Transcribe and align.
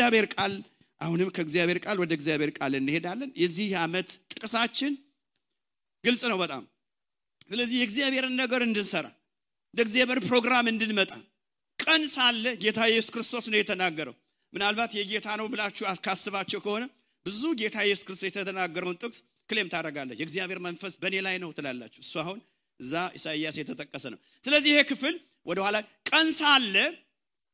እግዚአብሔር 0.00 0.26
ቃል 0.34 0.52
አሁንም 1.00 1.28
ከእግዚአብሔር 1.34 1.78
ቃል 1.84 1.96
ወደ 2.00 2.12
እግዚአብሔር 2.16 2.50
ቃል 2.56 2.72
እንሄዳለን። 2.78 3.30
የዚህ 3.40 3.70
ዓመት 3.80 4.08
ጥቅሳችን 4.32 4.92
ግልጽ 6.04 6.22
ነው 6.30 6.38
በጣም። 6.42 6.62
ስለዚህ 7.44 7.76
የእግዚአብሔርን 7.80 8.34
ነገር 8.40 8.60
እንድንሰራ 8.66 9.06
እንደ 9.74 9.80
እግዚአብሔር 9.86 10.18
ፕሮግራም 10.28 10.66
እንድንመጣ 10.72 11.12
ቀን 11.78 12.02
ሳለ 12.14 12.44
ጌታ 12.62 12.80
ኢየሱስ 12.90 13.10
ክርስቶስ 13.14 13.48
ነው 13.52 13.58
የተናገረው። 13.60 14.14
ምናልባት 14.52 14.94
የጌታ 14.98 15.28
ነው 15.40 15.48
ብላችሁ 15.52 15.84
ካስባቸው 16.06 16.62
ከሆነ 16.64 16.86
ብዙ 17.26 17.42
ጌታ 17.60 17.76
ኢየሱስ 17.86 18.04
ክርስቶስ 18.06 18.26
የተናገረውን 18.30 18.98
ጥቅስ 19.02 19.18
ክሌም 19.48 19.70
ታደርጋለች 19.74 20.18
የእግዚአብሔር 20.20 20.60
መንፈስ 20.66 20.94
በእኔ 21.02 21.16
ላይ 21.26 21.36
ነው 21.44 21.52
ትላላችሁ። 21.58 22.02
እሱ 22.06 22.14
አሁን 22.24 22.40
እዛ 22.80 22.94
ኢሳይያስ 23.18 23.58
የተጠቀሰ 23.60 24.04
ነው። 24.14 24.18
ስለዚህ 24.44 24.70
ይሄ 24.74 24.82
ክፍል 24.90 25.14
ወደኋላ 25.46 25.76
ቀን 26.10 26.28
ሳለ 26.38 26.74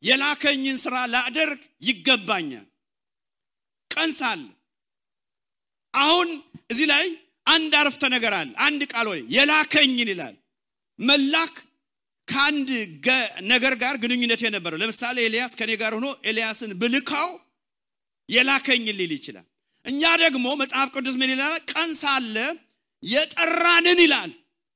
የላከኝን 0.03 0.77
ስራ 0.79 0.97
ላደርግ 1.13 1.61
ይገባኛል። 1.83 2.67
ቀን 3.91 4.11
አሁን 5.95 6.29
እዚህ 6.73 6.87
ላይ 6.93 7.05
አንድ 7.47 7.73
አረፍተ 7.81 8.05
ነገር 8.15 8.33
አለ። 8.39 8.51
አንድ 8.67 8.81
ቃል 8.93 9.07
ወይ 9.13 9.21
የላከኝን 9.37 10.09
ይላል። 10.13 10.35
መላክ 10.99 11.55
ከአንድ 12.29 12.69
ነገር 13.51 13.75
ጋር 13.83 13.95
ግንኙነት 14.03 14.41
የነበረው 14.45 14.79
ለምሳሌ 14.83 15.17
ኤልያስ 15.27 15.53
ከኔ 15.59 15.73
ጋር 15.83 15.93
ሆኖ 15.97 16.07
ኤልያስን 16.25 16.73
ብልካው 16.81 17.29
የላከኝን 18.29 18.97
ሊል 19.01 19.13
ይችላል። 19.17 19.47
እኛ 19.87 20.03
ደግሞ 20.23 20.47
መጽሐፍ 20.63 20.89
ቅዱስ 20.95 21.15
ምን 21.21 21.31
ይላል? 21.35 21.55
ቀን 21.73 21.91
የጠራንን 23.03 23.99
ይላል 24.05 24.31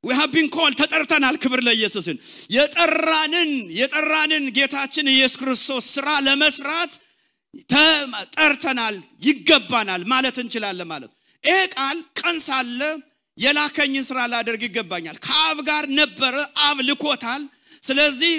we 0.04 0.14
have 0.14 0.32
been 0.32 0.48
called 0.48 0.74
ተጠርተናል 0.76 1.36
ክብር 1.42 1.60
ለኢየሱስን። 1.66 2.16
የጠራንን 2.56 3.50
የጠራንን 3.80 4.44
ጌታችን 4.58 5.06
ኢየሱስ 5.14 5.36
ክርስቶስ 5.40 5.84
ስራ 5.96 6.08
ለመስራት 6.26 6.92
ተጠርተናል 7.72 8.96
ይገባናል 9.28 10.02
ማለት 10.12 10.36
እንችላለን 10.42 10.88
ማለት 10.92 11.10
ይሄ 11.44 11.58
ቃል 11.74 11.98
ቀን 12.20 12.36
ሳለ 12.46 12.80
የላከኝን 13.38 14.04
ስራ 14.08 14.18
ላደርግ 14.32 14.62
ይገባኛል። 14.68 15.16
ከአብ 15.26 15.58
ጋር 15.68 15.84
ነበረ 16.00 16.34
አብ 16.66 16.78
ልኮታል። 16.88 17.42
ስለዚህ 17.82 18.32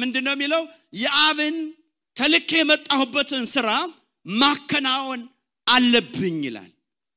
ምንድን 0.00 0.24
ነው 0.26 0.34
የሚለው? 0.36 0.62
የአብን 1.02 1.54
ተልኬ 2.16 2.50
የመጣሁበትን 2.60 3.44
ስራ 3.54 3.68
ማከናወን 4.26 5.22
አለብኝ 5.66 6.36
ይላል። 6.48 6.70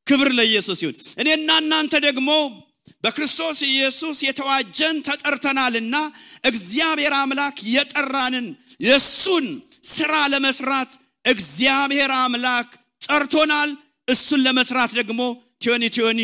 ክብር 0.07 0.29
ለኢየሱስ 0.37 0.79
ይሁን። 0.83 0.95
እኔና 1.21 1.49
እናንተ 1.63 1.93
ደግሞ 2.07 2.29
በክርስቶስ 3.07 3.57
ኢየሱስ 3.67 4.17
የተዋጀን 4.25 4.95
ተጠርተናልና 5.05 5.95
እግዚአብሔር 6.49 7.13
አምላክ 7.19 7.57
የጠራንን 7.75 8.47
የእሱን 8.79 9.45
ስራ 9.91 10.13
ለመስራት 10.33 10.91
እግዚአብሔር 11.25 12.11
አምላክ 12.17 12.67
ጠርቶናል። 13.01 13.69
እሱን 14.07 14.41
ለመስራት 14.45 14.91
ደግሞ 14.99 15.21
ቲዮኒ 15.61 15.83
ቲዮኒ 15.95 16.21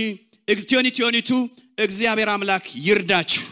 ቲዮኒ 0.64 0.88
ቲዮኒቱ 0.98 1.30
እግዚአብሔር 1.78 2.30
አምላክ 2.34 2.66
ይርዳችሁ። 2.88 3.45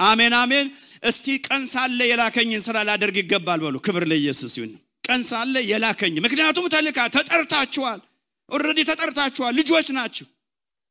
አሜን 0.00 0.34
አሜን። 0.40 0.68
እስቲ 1.02 1.26
ቀን 1.46 1.64
ሳለ 1.72 1.98
የላከኝን 2.10 2.62
ስራ 2.66 2.76
ላደርግ 2.88 3.18
ይገባል 3.22 3.60
በሉ። 3.64 3.76
ክብር 3.86 4.04
ለኢየሱስ 4.10 4.54
ይሁን። 4.58 4.72
ቀን 5.04 5.22
ሳለ 5.30 5.54
የላከኝ 5.70 6.14
ምክንያቱም 6.26 6.68
ተልካ 6.74 6.98
ተጠርታችኋል። 7.16 8.00
already 8.48 8.80
ተጠርታችኋል። 8.90 9.52
ልጆች 9.60 9.90
ናችሁ። 9.98 10.26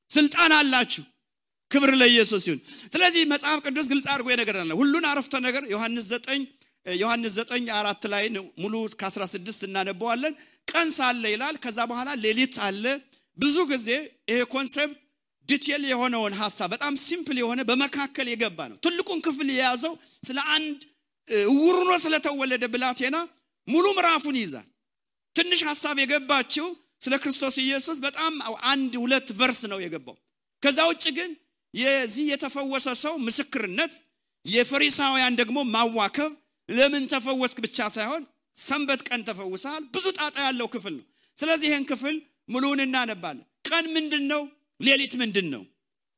ስልጣን 0.09 0.53
አላችሁ 0.57 1.03
ክብር 1.71 1.91
ለኢየሱስ 1.99 2.43
ይሁን። 2.47 2.59
ስለዚህ 2.93 3.21
መጽሐፍ 3.33 3.59
ቅዱስ 3.65 3.85
ግልጽ 3.91 4.05
አድርጎ 4.13 4.27
የነገር 4.33 4.57
ሁሉን 4.81 5.05
አረፍተ 5.11 5.33
ነገር 5.45 5.63
ዮሐንስ 5.73 6.07
9 6.13 6.41
ዮሐንስ 6.85 7.33
9 7.43 7.71
አራት 7.79 8.03
ላይ 8.13 8.23
ሙሉ 8.61 8.73
ከ16 9.01 9.61
እናነበዋለን። 9.67 10.33
ቀን 10.67 10.87
ሳለ 10.97 11.23
ይላል 11.33 11.55
ከዛ 11.63 11.79
በኋላ 11.89 12.09
ሌሊት 12.23 12.55
አለ። 12.67 12.83
ብዙ 13.37 13.57
ጊዜ 13.71 13.87
ይሄ 14.31 14.39
concept 14.53 14.97
detail 15.49 15.83
የሆነውን 15.89 16.33
ሀሳብ 16.39 16.69
በጣም 16.73 16.93
simple 17.03 17.37
የሆነ 17.41 17.61
በመካከል 17.69 18.27
የገባ 18.31 18.59
ነው። 18.71 18.77
ትልቁን 18.85 19.19
ክፍል 19.25 19.47
የያዘው 19.51 19.93
ስለ 20.27 20.37
አንድ 20.55 20.79
እውር 21.47 21.75
ሆኖ 21.79 21.91
ስለተወለደ 22.03 22.63
ብላቴና 22.73 23.17
ሙሉ 23.67 23.85
ምዕራፉን 23.97 24.37
ይይዛል። 24.39 24.67
ትንሽ 25.35 25.61
ሀሳብ 25.69 25.95
የገባችው 26.03 26.67
ስለ 27.01 27.13
ክርስቶስ 27.23 27.55
ኢየሱስ 27.63 27.97
በጣም 28.05 28.33
አንድ 28.71 28.93
ሁለት 29.03 29.29
ቨርስ 29.39 29.61
ነው 29.71 29.79
የገባው። 29.83 30.15
ከዛ 30.63 30.79
ውጭ 30.89 31.05
ግን 31.17 31.31
የዚህ 31.73 32.25
የተፈወሰ 32.31 32.87
ሰው 33.01 33.13
ምስክርነት 33.25 33.93
የፈሪሳውያን 34.45 35.37
ደግሞ 35.41 35.57
ማዋከብ። 35.73 36.31
ለምን 36.69 37.03
ተፈወስክ 37.11 37.57
ብቻ 37.65 37.77
ሳይሆን 37.95 38.23
ሰንበት 38.57 39.01
ቀን 39.07 39.21
ተፈውሰሃል። 39.27 39.83
ብዙ 39.93 40.05
ጣጣ 40.17 40.35
ያለው 40.47 40.67
ክፍል 40.73 40.93
ነው። 40.99 41.05
ስለዚህ 41.37 41.67
ይህን 41.69 41.85
ክፍል 41.91 42.15
ሙሉውን 42.49 42.81
እናነባለን። 42.85 43.45
ቀን 43.69 43.85
ምንድን 43.95 44.23
ነው 44.31 44.41
ሌሊት 44.79 45.13
ምንድን 45.21 45.47
ነው 45.53 45.63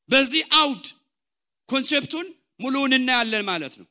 በዚህ 0.09 0.43
አውድ 0.59 0.85
ኮንሴፕቱን 1.69 2.27
ሙሉውን 2.59 2.93
እናያለን 2.97 3.43
ማለት 3.51 3.73
ነው። 3.79 3.87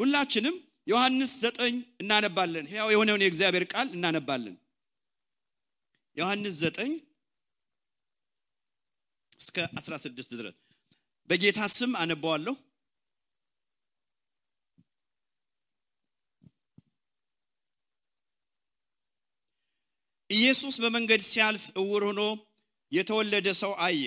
ሁላችንም 0.00 0.56
ዮሐንስ 0.86 1.32
ዘጠኝ 1.42 1.74
እናነባለን። 2.02 2.66
ያው 2.76 2.88
የሆነውን 2.92 3.22
የእግዚአብሔር 3.24 3.64
ቃል 3.72 3.88
እናነባለን። 3.96 4.56
ዮሐንስ 6.16 6.54
ዘጠኝ 6.62 6.92
እስከ 9.40 9.56
16 9.78 10.32
ድረስ 10.32 10.56
በጌታ 11.30 11.60
ስም 11.72 11.92
አነባዋለሁ 12.02 12.54
ኢየሱስ 20.30 20.74
በመንገድ 20.82 21.22
ሲያልፍ 21.26 21.64
እውር 21.80 22.02
ሆኖ 22.08 22.22
የተወለደ 22.92 23.48
ሰው 23.60 23.72
አየ 23.86 24.02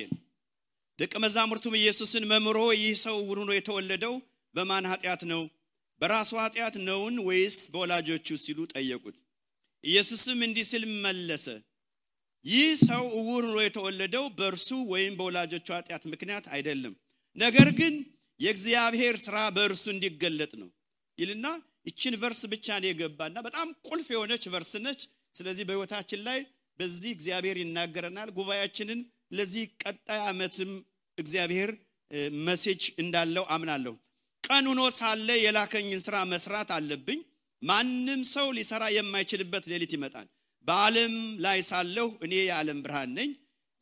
ደቀ 1.00 1.14
መዛሙርቱም 1.24 1.76
ኢየሱስን 1.80 2.24
መምሮ 2.32 2.58
ይህ 2.76 2.94
ሰው 3.04 3.16
እውር 3.22 3.38
ሆኖ 3.42 3.52
የተወለደው 3.56 4.14
በማን 4.56 4.88
ኃጢአት 4.92 5.22
ነው? 5.32 5.42
በራሱ 6.02 6.32
ኃጢአት 6.44 6.76
ነውን 6.88 7.16
ወይስ 7.28 7.58
በወላጆቹ? 7.74 8.28
ሲሉ 8.44 8.59
ጠየቁት። 8.74 9.18
ኢየሱስም 9.84 10.40
እንዲህ 10.48 10.66
ሲል 10.72 10.84
መለሰ። 11.06 11.46
ይህ 12.46 12.70
ሰው 12.84 13.03
እውር 13.20 13.44
ሆኖ 13.48 13.58
የተወለደው 13.64 14.26
በእርሱ 14.38 14.70
ወይም 14.94 15.14
በወላጆቹ 15.20 15.68
ኃጢአት 15.78 16.03
ምክንያት 16.14 16.46
አይደለም 16.56 16.94
ነገር 17.38 17.68
ግን 17.80 17.94
የእግዚአብሔር 18.40 19.16
ስራ 19.24 19.38
በእርሱ 19.56 19.84
እንዲገለጥ 19.94 20.52
ነው 20.62 20.69
ይልና 21.18 21.47
ይችን 21.88 22.16
verse 22.22 22.41
ብቻ 22.52 22.68
ነው 22.81 22.90
የገባና 22.90 23.38
በጣም 23.47 23.68
ቁልፍ 23.88 24.08
የሆነች 24.14 24.44
verse 24.53 24.72
ነች። 24.86 25.02
ስለዚህ 25.36 25.64
በህይወታችን 25.68 26.22
ላይ 26.28 26.40
በዚህ 26.80 27.12
እግዚአብሔር 27.16 27.58
ይናገረናል። 27.62 28.30
ጉባኤያችንን 28.38 29.00
ለዚህ 29.31 29.64
ቀጣይ 29.84 30.22
ዓመትም 30.30 30.72
እግዚአብሔር 31.18 31.72
መሴጅ 32.46 32.84
እንዳለው 33.02 33.44
አምናለሁ። 33.56 33.94
ቀን 34.44 34.66
ሆኖ 34.70 34.81
ሳለ 34.97 35.30
የላከኝን 35.44 36.02
ስራ 36.06 36.18
መስራት 36.31 36.70
አለብኝ። 36.78 37.20
ማንም 37.62 38.22
ሰው 38.31 38.47
ሊሰራ 38.58 38.84
የማይችልበት 38.96 39.66
ሌሊት 39.72 39.91
ይመጣል። 39.96 40.28
በዓለም 40.68 41.14
ላይ 41.46 41.59
ሳለሁ 41.70 42.08
እኔ 42.25 42.34
የዓለም 42.41 42.80
ብርሃን 42.84 43.12
ነኝ 43.18 43.30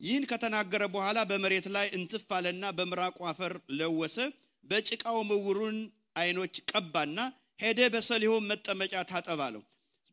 ይህን 0.00 0.24
ከተናገረ 0.30 0.82
በኋላ 0.94 1.18
በመሬት 1.30 1.66
ላይ 1.74 1.86
እንትፍ 1.96 2.28
አለና 2.36 2.64
በምራቁ 2.76 3.18
አፈር 3.30 3.54
ለወሰ 3.78 4.16
በጭቃው 4.64 5.18
ምውሩን 5.30 5.78
አይኖች 6.20 6.54
ቀባና 6.72 7.18
ሄደ 7.60 7.80
በሰሊሆም 7.94 8.48
መጠመጫ 8.50 8.94
ታጠባለሁ 9.10 9.62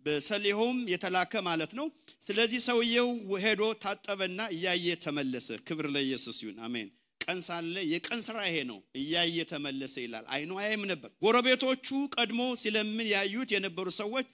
በሰሊሆም 0.06 0.78
የተላከ 0.92 1.42
ማለት 1.48 1.72
ነው። 1.80 1.88
ስለዚህ 2.22 2.60
ሰውየው 2.68 3.10
ሄዶ 3.44 3.64
ታጠበና 3.84 4.42
እያየ 4.56 4.96
ተመለሰ። 5.06 5.48
ክብር 5.68 5.86
ለኢየሱስ 5.96 6.38
ይሁን 6.44 6.60
አሜን። 6.68 6.90
ቀን 7.22 7.40
ሳለ 7.48 7.76
የቀን 7.92 8.20
ስራ 8.28 8.38
ይሄ 8.48 8.58
ነው። 8.70 8.78
እያየ 9.00 9.38
ተመለሰ 9.52 9.96
ይላል። 10.06 10.26
አይኑ 10.36 10.52
አየም 10.62 10.84
ነበር። 10.92 11.10
ጎረቤቶቹ 11.24 11.88
ቀድሞ 12.16 12.42
ሲለምን 12.62 13.08
ያዩት 13.14 13.50
የነበሩ 13.56 13.88
ሰዎች 14.00 14.28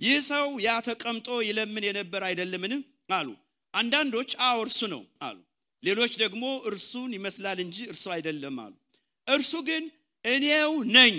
ይህ 0.00 0.18
ሰው 0.30 0.48
ያ 0.64 0.72
ተቀምጦ 0.88 1.28
ይለምን 1.48 1.86
የነበር 1.88 2.22
አይደለምን? 2.28 2.72
አሉ 3.14 3.28
አንዳንዶች 3.74 4.30
አዎ 4.44 4.56
እርሱ 4.64 4.80
ነው 4.92 5.02
አሉ። 5.26 5.38
ሌሎች 5.82 6.12
ደግሞ 6.22 6.44
እርሱን 6.68 7.10
ይመስላል 7.16 7.58
እንጂ 7.64 7.76
እርሱ 7.92 8.04
አይደለም 8.14 8.56
አሉ። 8.64 8.74
እርሱ 9.26 9.52
ግን 9.68 9.84
እኔው 10.24 10.72
ነኝ። 10.94 11.16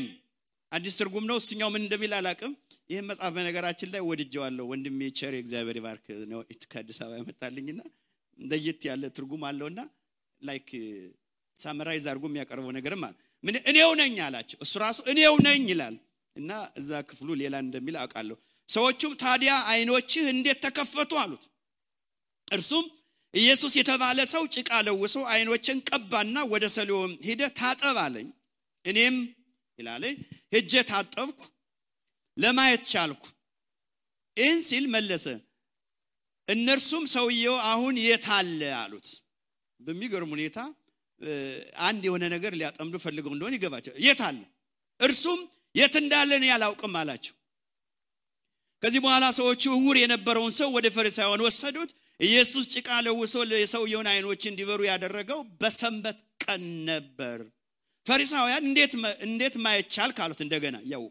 አዲስ 0.72 0.96
ትርጉም 1.00 1.25
ነው። 1.30 1.38
እሱኛው 1.42 1.69
ምን 1.74 1.84
እንደሚል 1.86 2.12
አላቅም 2.18 2.54
ይህን 2.90 3.06
መጽሐፍ 3.10 3.31
በነገራችን 3.36 3.90
ላይ 3.94 4.01
ወድጀዋለሁ 4.10 4.66
ወንድሜ 4.72 5.00
ቸር 5.19 5.34
የእግዚአብሔር 5.38 5.78
ባርክ 5.86 6.06
ነው። 6.31 6.40
ከአዲስ 6.72 7.00
አበባ 7.04 7.18
ያመጣልኝና 7.19 7.81
ለየት 8.40 8.81
ያለ 8.90 9.04
ትርጉም 9.18 9.44
አለውና 9.50 9.80
like 10.42 10.69
summarize 11.57 12.06
አድርጎ 12.10 12.25
የሚያቀርበው 12.30 12.72
ነገርም 12.78 13.01
አለ። 13.07 13.16
ምን 13.44 13.56
እኔው 13.72 13.92
ነኝ 14.01 14.16
አላቸው። 14.25 14.60
እሱ 14.66 14.74
ራሱ 14.84 15.00
እኔው 15.12 15.36
ነኝ 15.48 15.63
ይላል። 15.72 15.96
እና 16.36 16.51
እዛ 16.80 16.90
ክፍሉ 17.10 17.30
ሌላ 17.42 17.56
እንደሚል 17.66 17.96
አውቃለሁ። 18.01 18.38
ሰዎቹም 18.69 19.13
ታዲያ 19.22 19.54
አይኖችህ 19.72 20.25
እንዴት 20.34 20.60
ተከፈቱ 20.66 21.12
አሉት 21.22 21.44
እርሱም 22.51 22.86
ኢየሱስ 23.34 23.74
የተባለ 23.80 24.19
ሰው 24.31 24.44
ጭቃ 24.54 24.69
ለውሶ 24.86 25.16
አይኖችን 25.34 25.78
ቀባና 25.90 26.38
ወደ 26.54 26.66
ሰሊሆም 26.75 27.12
ሂደ 27.28 27.42
ታጠብ 27.60 27.98
አለኝ 28.04 28.28
እኔም 28.86 29.18
ይላለ 29.80 30.04
ሄጄ 30.54 30.74
ታጠብኩ 30.90 31.40
ለማየት 32.38 32.84
ቻልኩ። 32.92 33.24
ይህን 34.38 34.60
ሲል 34.68 34.86
መለሰ። 34.96 35.25
እነርሱም 36.48 37.04
ሰውየው 37.13 37.56
አሁን 37.72 37.96
የት 38.04 38.25
አለ 38.38 38.62
አሉት። 38.80 39.07
በሚገርም 39.80 40.31
ሁኔታ 40.36 40.60
አንድ 41.88 42.01
የሆነ 42.07 42.24
ነገር 42.34 42.54
ሊያጠምዱ 42.60 42.96
ፈልገው 43.04 43.34
እንደሆነ 43.36 43.54
ይገባቸው። 43.57 43.94
የት 44.06 44.22
አለ? 44.28 44.38
እርሱም 45.00 45.40
የት 45.75 45.96
እንዳለ 46.01 46.30
እኔ 46.40 46.46
አላውቅም 46.56 46.94
አላቸው። 47.01 47.36
ከዚህ 48.84 49.00
በኋላ 49.06 49.25
ሰዎቹ 49.38 49.63
እውር 49.78 49.98
የነበረውን 50.01 50.54
ሰው 50.60 50.69
ወደ 50.78 50.88
ፈሪሳውያን 50.96 51.44
ወሰዱት 51.48 51.90
ኢየሱስ 52.19 52.66
ጭቃ 52.74 52.89
ለውሶ 53.06 53.33
የሰውየውን 53.56 54.07
አይኖች 54.13 54.42
እንዲበሩ 54.50 54.81
ያደረገው 54.89 55.39
በሰንበት 55.62 56.18
ቀን 56.44 56.63
ነበር። 56.89 57.39
ፈሪሳውያን 58.06 58.63
እንዴት 59.27 59.56
ማየት 59.63 59.88
ቻልክ? 59.95 60.18
አሉት 60.25 60.39
እንደገና። 60.45 60.77
ያው 60.94 61.04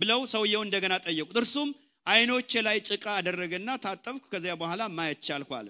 ብለው 0.00 0.20
ሰውየው 0.32 0.62
እንደገና 0.64 0.94
ጠየቁት። 1.04 1.36
እርሱም 1.40 1.68
አይኖቼ 2.06 2.50
ላይ 2.66 2.76
ጭቃ 2.88 3.06
አደረገና 3.18 3.70
ታጠብኩ 3.84 4.24
ከዚያ 4.32 4.52
በኋላ 4.60 4.82
ማየት 4.96 5.20
ቻልኩ 5.26 5.50
አለ። 5.58 5.68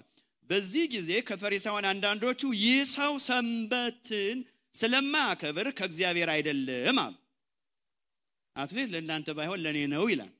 በዚህ 0.49 0.83
ጊዜ 0.93 1.09
ከፈሪሳውያን 1.27 1.87
አንዳንዶቹ 1.91 2.41
ይህ 2.61 2.79
ሰው 2.93 3.13
ሰንበትን 3.25 4.37
ስለማያከብር 4.73 5.67
ከእግዚአብሔር 5.77 6.29
አይደለም 6.35 6.97
አሉ። 7.03 7.15
at 8.55 8.65
least 8.65 8.89
ለእናንተ 8.93 9.29
ባይሆን 9.37 9.59
ለእኔ 9.65 9.79
ነው 9.93 10.05
ይላል 10.11 10.31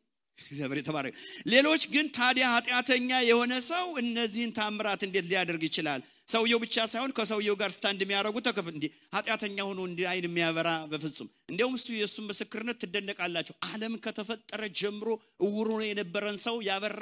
እግዚአብሔር 0.45 0.80
የተባረከ። 0.80 1.15
ሌሎች 1.53 1.83
ግን 1.94 2.06
ታዲያ 2.18 2.45
ኃጢአተኛ 2.56 3.09
የሆነ 3.30 3.53
ሰው 3.68 3.86
እነዚህን 4.01 4.53
ታምራት 4.57 5.03
እንዴት 5.07 5.27
ሊያደርግ 5.31 5.63
ይችላል? 5.68 6.01
ሰውየው 6.27 6.59
ብቻ 6.63 6.75
ሳይሆን 6.91 7.12
ከሰውየው 7.18 7.56
ጋር 7.62 7.69
stand 7.75 8.00
የሚያደርጉ 8.03 8.38
ተከፍ 8.47 8.68
እንዲ 8.71 8.86
ኃጢአተኛ 9.15 9.57
ሆኖ 9.68 9.80
እንዲ 9.89 10.00
አይን 10.09 10.25
የሚያበራ 10.27 10.69
በፍጹም። 10.91 11.30
እንዲያውም 11.50 11.75
እሱ 11.80 11.88
የእሱን 11.95 12.25
ምስክርነት 12.30 12.77
ትደነቃላቸው 12.83 13.56
አለም 13.69 13.94
ከተፈጠረ 14.03 14.62
ጀምሮ 14.80 15.07
እውሮ 15.45 15.80
የነበረን 15.86 16.38
ሰው 16.45 16.57
ያበራ 16.69 17.01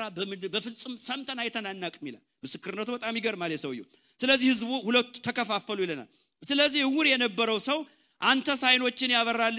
በፍጹም 0.56 0.96
ሰምተን 1.08 1.42
አይተን 1.44 1.68
አናቅም 1.72 2.08
ይላል። 2.10 2.24
ምስክርነቱ 2.44 2.90
በጣም 2.98 3.18
ይገርማል 3.20 3.54
የሰውየው። 3.56 3.88
ስለዚህ 4.20 4.48
ህዝቡ 4.52 4.72
ሁለቱ 4.88 5.14
ተከፋፈሉ 5.28 5.80
ይለናል። 5.86 6.10
ስለዚህ 6.44 6.82
እውር 6.88 7.06
የነበረው 7.12 7.60
ሰው 7.68 7.80
አንተ 8.22 8.50
ሳይኖችን 8.62 9.14
ያበራል 9.16 9.58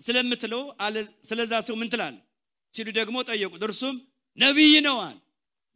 ስለምትለው 0.00 0.62
ስለዛ 1.28 1.52
ሰው 1.68 1.74
ምን 1.80 1.88
ትላል 1.92 2.14
ሲሉ 2.76 2.88
ደግሞ 2.98 3.16
ጠየቁት። 3.28 3.62
እርሱም 3.68 3.96
ነቢይ 4.38 4.74
ነዋል። 4.86 5.16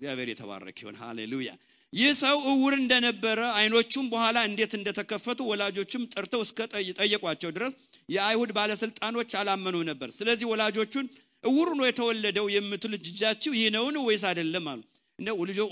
እግዚአብሔር 0.00 0.28
የተባረክ 0.32 0.76
ይሆን 0.82 0.96
ሃሌሉያ። 1.00 1.50
ይህ 1.92 2.10
ሰው 2.20 2.36
እውር 2.50 2.74
እንደነበረ 2.80 3.40
አይኖቹም 3.56 4.06
በኋላ 4.12 4.38
እንዴት 4.48 4.72
እንደተከፈቱ 4.78 5.38
ወላጆቹም 5.50 6.02
ጠርተው 6.12 6.42
እስከ 6.46 6.58
ጠየቋቸው 6.98 7.50
ድረስ 7.56 7.72
የአይሁድ 8.08 8.50
ባለስልጣኖች 8.58 9.30
አላመኑም 9.40 9.84
ነበር። 9.90 10.08
ስለዚህ 10.18 10.46
ወላጆቹን 10.52 11.06
እውር 11.44 11.68
ነው 11.78 11.86
የተወለደው 11.88 12.46
የምትሉ 12.54 12.92
ልጃችሁ 12.98 13.52
ይህ 13.58 13.68
ነውን 13.76 13.96
ወይስ 14.02 14.24
አይደለም 14.30 14.66
አሉ። 14.72 14.80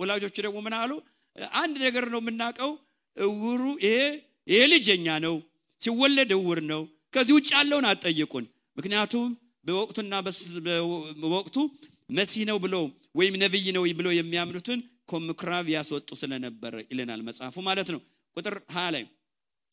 ወላጆቹ 0.00 0.36
ደግሞ 0.46 0.58
ምን 0.66 0.74
አሉ? 0.78 0.92
አንድ 1.56 1.74
ነገር 1.84 2.04
ነው 2.14 2.20
የምናውቀው። 2.22 2.70
እውሩ 3.16 3.62
ይሄ 3.84 3.96
ይሄ 4.48 4.60
ልጅ 4.72 4.86
የኛ 4.92 5.08
ነው። 5.26 5.34
ሲወለድ 5.80 6.30
እውር 6.36 6.60
ነው። 6.70 6.82
ከዚህ 7.14 7.34
ውጭ 7.38 7.48
ያለውን 7.56 7.86
አትጠይቁን። 7.90 8.44
ምክንያቱም 8.76 9.28
በወቅቱና 9.64 10.14
በወቅቱ 11.22 11.56
መሲህ 12.10 12.42
ነው 12.50 12.58
ብሎ 12.64 12.74
ወይም 13.18 13.34
ነብይ 13.42 13.66
ነው 13.76 13.84
ብሎ 13.98 14.08
የሚያምኑትን 14.16 14.80
ከምኩራብ 15.10 15.66
ያስወጡ 15.74 16.08
ስለነበረ 16.20 16.74
ይለናል 16.90 17.20
መጽሐፉ 17.28 17.56
ማለት 17.68 17.88
ነው። 17.94 18.00
ቁጥር 18.36 18.54
ሀያ 18.74 18.88
ላይ 18.94 19.04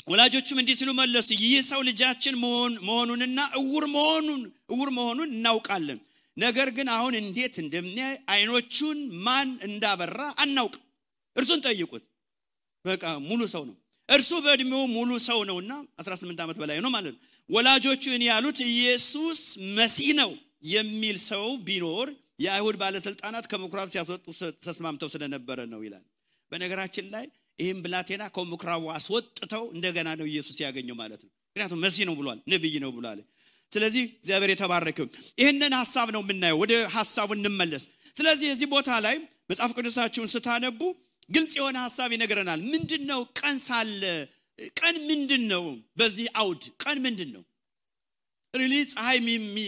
ወላጆቹም 0.08 0.58
እንዲህ 0.62 0.76
ሲሉ 0.80 0.90
መለሱ 1.00 1.30
ይህ 1.44 1.54
ሰው 1.70 1.80
ልጃችን 1.88 2.36
መሆኑንና 2.88 3.40
እውር 3.60 3.86
መሆኑን 3.96 4.42
እውር 4.74 4.90
መሆኑን 4.98 5.30
እናውቃለን። 5.36 6.00
ነገር 6.38 6.68
ግን 6.78 6.88
አሁን 6.96 7.14
እንዴት 7.22 7.56
እንደሚያይ 7.64 8.16
አይኖቹን 8.34 8.98
ማን 9.26 9.50
እንዳበራ 9.68 10.20
አናውቅ 10.44 10.76
እርሱን 11.36 11.62
ጠይቁት። 11.66 12.04
በቃ 12.86 13.04
ሙሉ 13.28 13.42
ሰው 13.54 13.64
ነው። 13.70 13.76
እርሱ 14.10 14.32
በእድሜው 14.46 14.84
ሙሉ 14.96 15.12
ሰው 15.28 15.40
ነውና 15.50 15.72
18 16.02 16.44
ዓመት 16.46 16.58
በላይ 16.62 16.78
ነው 16.86 16.92
ማለት 16.96 17.14
ነው 17.16 17.22
ወላጆቹ 17.50 18.04
እኔ 18.16 18.24
ያሉት 18.30 18.60
ኢየሱስ 18.70 19.40
መሲህ 19.78 20.10
ነው 20.20 20.32
የሚል 20.70 21.18
ሰው 21.28 21.46
ቢኖር 21.68 22.08
የአይሁድ 22.40 22.76
ባለስልጣናት 22.82 23.46
ከምኩራብ 23.52 23.88
ሲያስወጡ 23.92 24.26
ተስማምተው 24.66 25.10
ስለነበረ 25.14 25.60
ነው 25.74 25.82
ይላል። 25.86 26.04
በነገራችን 26.52 27.06
ላይ 27.14 27.26
ይህም 27.60 27.80
ብላቴና 27.84 28.24
ከምኩራቡ 28.36 28.84
አስወጥተው 28.96 29.64
እንደገና 29.76 30.10
ነው 30.20 30.26
ኢየሱስ 30.32 30.58
ያገኘው 30.66 30.96
ማለት 31.02 31.22
ነው። 31.26 31.32
ምክንያቱም 31.50 31.82
መሲህ 31.86 32.04
ነው 32.10 32.16
ብሏል 32.20 32.40
ነብይ 32.54 32.76
ነው 32.84 32.92
ብሏል። 32.98 33.20
ስለዚህ 33.72 34.04
እግዚአብሔር 34.20 34.52
የተባረከው 34.54 35.08
ይህንን 35.42 35.74
ሀሳብ 35.82 36.08
ነው 36.16 36.22
የምናየው። 36.26 36.60
ወደ 36.64 36.74
ሀሳቡ 36.96 37.30
እንመለስ። 37.38 37.84
ስለዚህ 38.16 38.48
እዚህ 38.54 38.68
ቦታ 38.74 38.90
ላይ 39.06 39.16
መጽሐፍ 39.50 39.72
ቅዱሳችሁን 39.78 40.30
ስታነቡ 40.34 40.82
ግልጽ 41.30 41.54
የሆነ 41.60 41.78
ሀሳብ 41.86 42.10
ይነግረናል። 42.16 42.60
ምንድን 42.74 43.04
ነው 43.12 43.22
ቀን 43.40 43.56
ሳለ 43.66 44.04
ቀን 44.80 44.96
ምንድን 45.10 45.44
ነው 45.54 45.64
በዚህ 45.98 46.28
አውድ 46.42 46.64
ቀን 46.84 46.98
ምንድን 47.06 47.30
ነው 47.36 47.44
really 48.54 48.76
ፀሐይ 48.92 49.18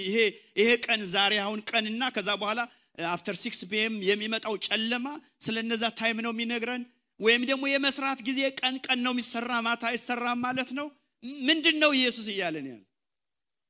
ይሄ 0.01 0.17
ይሄ 0.59 0.69
ቀን 0.85 1.01
ዛሬ 1.13 1.33
አሁን 1.45 1.59
ቀንና 1.71 2.03
ከዛ 2.15 2.29
በኋላ 2.41 2.59
after 3.07 3.35
six 3.41 3.59
PM 3.71 3.95
የሚመጣው 4.09 4.55
ጨለማ 4.67 5.07
ስለነዛ 5.45 5.83
time 5.99 6.19
ነው 6.25 6.31
የሚነግረን? 6.33 6.83
ወይም 7.19 7.43
ደግሞ 7.49 7.63
የመስራት 7.69 8.19
ጊዜ 8.27 8.39
ቀን 8.59 8.75
ቀን 8.85 8.99
ነው 9.05 9.13
የሚሰራ 9.13 9.51
ማታ 9.67 9.83
አይሰራም 9.91 10.39
ማለት 10.47 10.69
ነው? 10.79 10.87
ምንድን 11.47 11.75
ነው 11.83 11.91
ኢየሱስ 11.99 12.27
እያለን 12.33 12.65
ያለ? 12.71 12.81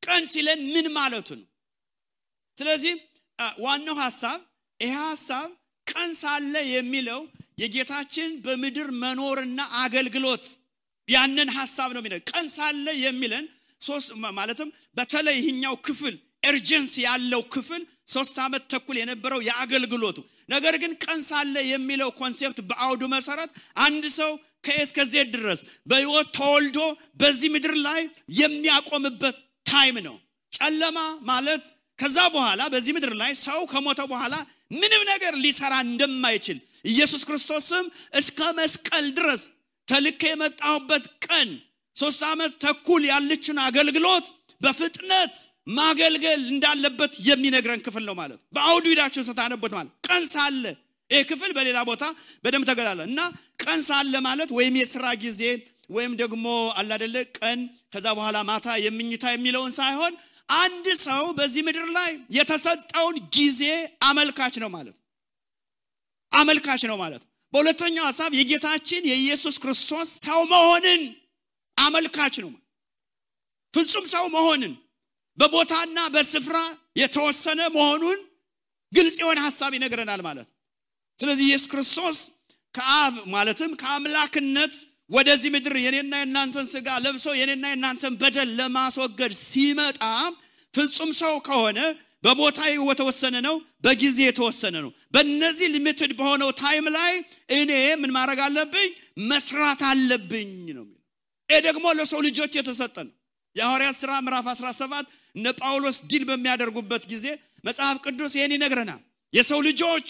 ቀን 0.02 0.24
ሲለን 0.32 0.60
ምን 0.74 0.88
ማለቱ 0.98 1.30
ነው? 1.42 1.48
ስለዚህ 2.58 2.94
ዋናው 3.60 3.98
ሀሳብ 4.04 4.40
ይሄ 4.80 4.94
ሀሳብ 5.04 5.50
ቀን 5.88 6.10
ሳለ 6.22 6.56
የሚለው 6.76 7.22
የጌታችን 7.62 8.30
በምድር 8.46 8.88
መኖርና 9.04 9.60
አገልግሎት 9.84 10.46
ያንን 11.08 11.50
ሀሳብ 11.58 11.90
ነው 11.96 12.02
የሚለው። 12.02 12.20
ቀን 12.32 12.46
ሳለ 12.56 12.88
የሚለን 13.02 13.46
ሶስት 13.82 14.10
ማለትም 14.38 14.70
በተለይ 14.98 15.36
ይህኛው 15.40 15.76
ክፍል 15.88 16.16
urgency 16.50 16.94
ያለው 17.06 17.42
ክፍል 17.54 17.82
ሶስት 18.08 18.36
ዓመት 18.44 18.64
ተኩል 18.72 18.98
የነበረው 19.00 19.40
የአገልግሎቱ። 19.48 20.18
ነገር 20.50 20.76
ግን 20.84 20.92
ቀን 21.06 21.20
ሳለ 21.30 21.56
የሚለው 21.70 22.10
concept 22.20 22.60
በአውዱ 22.70 23.04
መሰረት 23.16 23.50
አንድ 23.86 24.06
ሰው 24.20 24.32
ከ 24.64 24.90
A 24.98 25.01
እስከ 25.01 25.24
Z 25.24 25.28
ድረስ 25.36 25.60
በህይወት 25.90 26.28
ተወልዶ 26.38 26.80
በዚህ 27.20 27.50
ምድር 27.56 27.74
ላይ 27.88 28.02
የሚያቆምበት 28.42 29.36
time 29.66 29.98
ነው። 30.08 30.16
ጨለማ 30.54 31.00
ማለት 31.30 31.64
ከዛ 32.00 32.18
በኋላ 32.34 32.62
በዚህ 32.74 32.92
ምድር 32.98 33.14
ላይ 33.22 33.32
ሰው 33.46 33.60
ከሞተ 33.72 34.02
በኋላ 34.12 34.36
ምንም 34.74 35.02
ነገር 35.12 35.34
ሊሰራ 35.44 35.74
እንደማይችል 35.86 36.58
ኢየሱስ 36.86 37.22
ክርስቶስም 37.28 37.86
እስከ 38.14 38.40
መስቀል 38.60 39.06
ድረስ 39.18 39.44
ተልኬ 39.88 40.22
የመጣሁበት 40.30 41.06
ቀን 41.26 41.50
ሶስት 41.96 42.22
ዓመት 42.32 42.52
ተኩል 42.64 43.04
ያለችን 43.12 43.58
አገልግሎት 43.68 44.26
በፍጥነት 44.62 45.34
ማገልገል 45.78 46.42
እንዳለበት 46.54 47.14
የሚነግረን 47.28 47.82
ክፍል 47.86 48.04
ነው 48.10 48.16
ማለት። 48.20 48.40
በአውዱ 48.56 48.86
ሂዳችሁ 48.92 49.24
ስታነቡት 49.28 49.74
ማለት 49.78 49.92
ቀን 50.08 50.24
ሳለ 50.34 50.64
ይህ 51.10 51.24
ክፍል 51.30 51.52
በሌላ 51.58 51.80
ቦታ 51.90 52.04
በደንብ 52.44 52.66
ተገላለ 52.70 53.02
እና 53.10 53.20
ቀን 53.64 53.82
ሳለ 53.90 54.14
ማለት 54.28 54.50
ወይም 54.58 54.76
የስራ 54.80 55.06
ጊዜ 55.24 55.42
ወይም 55.90 56.14
ደግሞ 56.22 56.46
አላደለ 56.80 57.18
ቀን 57.40 57.60
ከዛ 57.94 58.08
በኋላ 58.18 58.38
ማታ 58.50 58.68
የምኝታ 58.86 59.26
የሚለውን 59.34 59.72
ሳይሆን 59.78 60.14
አንድ 60.58 60.88
ሰው 61.06 61.24
በዚህ 61.38 61.62
ምድር 61.68 61.88
ላይ 61.98 62.12
የተሰጠውን 62.38 63.16
ጊዜ 63.38 63.64
አመልካች 64.10 64.56
ነው 64.64 64.70
ማለት። 64.76 64.96
አመልካች 66.32 66.82
ነው 66.92 66.98
ማለት 67.04 67.24
በሁለተኛው 67.54 68.06
ሀሳብ 68.10 68.32
የጌታችን 68.38 69.08
የኢየሱስ 69.10 69.56
ክርስቶስ 69.64 70.10
ሰው 70.26 70.40
መሆንን 70.52 71.02
አመልካች 71.78 72.36
ነው። 72.44 72.52
ፍጹም 73.74 74.06
ሰው 74.14 74.26
መሆንን 74.36 74.74
በቦታና 75.38 76.00
በስፍራ 76.14 76.58
የተወሰነ 77.02 77.62
መሆኑን 77.76 78.20
ግልጽ 78.94 79.16
የሆነ 79.22 79.40
ሀሳብ 79.48 79.72
ይነግረናል 79.78 80.22
ማለት 80.28 80.48
ስለዚህ 81.20 81.46
ኢየሱስ 81.48 81.68
ክርስቶስ 81.72 82.18
ከአብ 82.74 83.14
ማለትም 83.34 83.72
ከአምላክነት 83.82 84.74
ወደዚህ 85.12 85.50
ምድር 85.54 85.76
የኔና 85.80 86.14
የእናንተን 86.20 86.66
ስጋ 86.72 86.88
ለብሶ 87.04 87.28
የኔና 87.40 87.66
የእናንተን 87.72 88.14
በደል 88.22 88.50
ለማስወገድ 88.60 89.34
ሲመጣ 89.44 90.02
ፍጹም 90.74 91.12
ሰው 91.20 91.34
ከሆነ 91.48 91.80
በቦታ 92.24 92.60
የተወሰነ 92.70 93.36
ነው 93.46 93.56
በጊዜ 93.86 94.18
የተወሰነ 94.26 94.76
ነው። 94.86 94.92
በእነዚህ 95.14 95.68
ሊሚትድ 95.74 96.12
በሆነው 96.20 96.50
ታይም 96.62 96.86
ላይ 96.96 97.14
እኔ 97.58 97.72
ምን 98.02 98.12
ማድረግ 98.18 98.40
አለብኝ? 98.48 98.90
መስራት 99.32 99.82
አለብኝ 99.90 100.50
ነው 100.78 100.86
ይህ 101.50 101.60
ደግሞ 101.68 101.86
ለሰው 101.98 102.20
ልጆች 102.28 102.52
የተሰጠ 102.58 102.96
ነው። 103.08 103.14
የሐዋርያት 103.56 103.96
ሥራ 104.00 104.12
ምዕራፍ 104.26 104.48
17 104.54 105.06
እነ 105.36 105.46
ጳውሎስ 105.60 105.98
ድል 106.10 106.24
በሚያደርጉበት 106.30 107.04
ጊዜ 107.12 107.26
መጽሐፍ 107.64 107.98
ቅዱስ 108.06 108.32
ይህን 108.38 108.54
ይነግረናል። 108.56 109.02
የሰው 109.34 109.60
ልጆች 109.68 110.08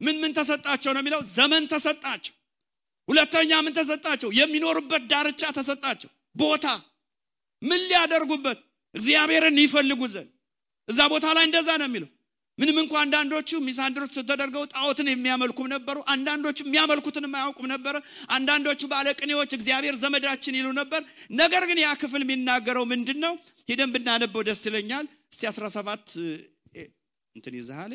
ምን 0.00 0.16
ምን 0.22 0.32
ተሰጣቸው 0.38 0.90
ነው 0.94 1.00
የሚለው? 1.02 1.20
ዘመን 1.36 1.64
ተሰጣቸው። 1.72 2.34
ሁለተኛ 3.08 3.52
ምን 3.64 3.74
ተሰጣቸው? 3.78 4.28
የሚኖሩበት 4.40 5.02
ዳርቻ 5.12 5.42
ተሰጣቸው። 5.58 6.10
ቦታ 6.36 6.66
ምን 7.62 7.80
ሊያደርጉበት? 7.88 8.58
እግዚአብሔርን 8.94 9.56
ይፈልጉ 9.62 10.00
ዘንድ 10.14 10.30
እዛ 10.90 11.00
ቦታ 11.12 11.26
ላይ 11.36 11.44
እንደዛ 11.48 11.68
ነው 11.80 11.86
የሚለው። 11.88 12.10
ምንም 12.58 12.78
እንኳ 12.82 12.94
አንዳንዶቹ 13.02 13.50
ሚሳንድሮች 13.66 14.14
ተደርገው 14.20 14.64
ጣዖትን 14.72 15.08
የሚያመልኩም 15.10 15.68
ነበሩ 15.74 15.96
አንዳንዶቹ 16.14 16.58
የሚያመልኩትንም 16.64 17.34
አያውቁም 17.38 17.66
ነበረ 17.72 17.96
አንዳንዶቹ 18.36 18.80
ባለቅኔዎች 18.92 19.50
እግዚአብሔር 19.58 19.94
ዘመዳችን 20.02 20.56
ይሉ 20.58 20.68
ነበር። 20.80 21.00
ነገር 21.40 21.64
ግን 21.70 21.78
ያ 21.84 21.90
ክፍል 22.02 22.22
የሚናገረው 22.24 22.84
ምንድን 22.92 23.18
ነው 23.24 23.34
ሂደን 23.68 23.92
ብናነበው 23.94 24.44
ደስ 24.48 24.62
ይለኛል። 24.68 25.06
እስቲ 25.32 25.42
17 25.50 26.12
እንትን 27.36 27.54
ይዘሃለ 27.58 27.92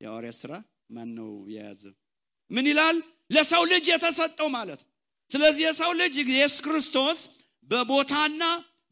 የሐዋርያ 0.00 0.32
ስራ 0.38 0.52
ማን 0.90 1.10
ነው 1.18 1.30
የያዘ 1.52 1.82
ምን 2.50 2.66
ይላል? 2.70 2.96
ለሰው 3.30 3.62
ልጅ 3.70 3.84
የተሰጠው 3.90 4.48
ማለት 4.56 4.80
ስለዚህ 5.30 5.62
የሰው 5.66 5.92
ልጅ 6.00 6.14
ኢየሱስ 6.26 6.58
ክርስቶስ 6.66 7.18
በቦታና 7.70 8.42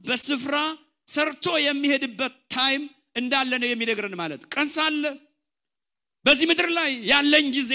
በስፍራ 0.05 0.57
ሰርቶ 1.09 1.47
የሚሄድበት 1.65 2.35
ታይም 2.55 2.83
እንዳለ 3.17 3.53
ነው 3.63 3.69
የሚነግረን 3.69 4.15
ማለት። 4.21 4.43
ቀን 4.55 4.69
ሳለ 4.75 5.05
በዚህ 6.25 6.47
ምድር 6.51 6.69
ላይ 6.79 6.91
ያለኝ 7.11 7.47
ጊዜ 7.57 7.73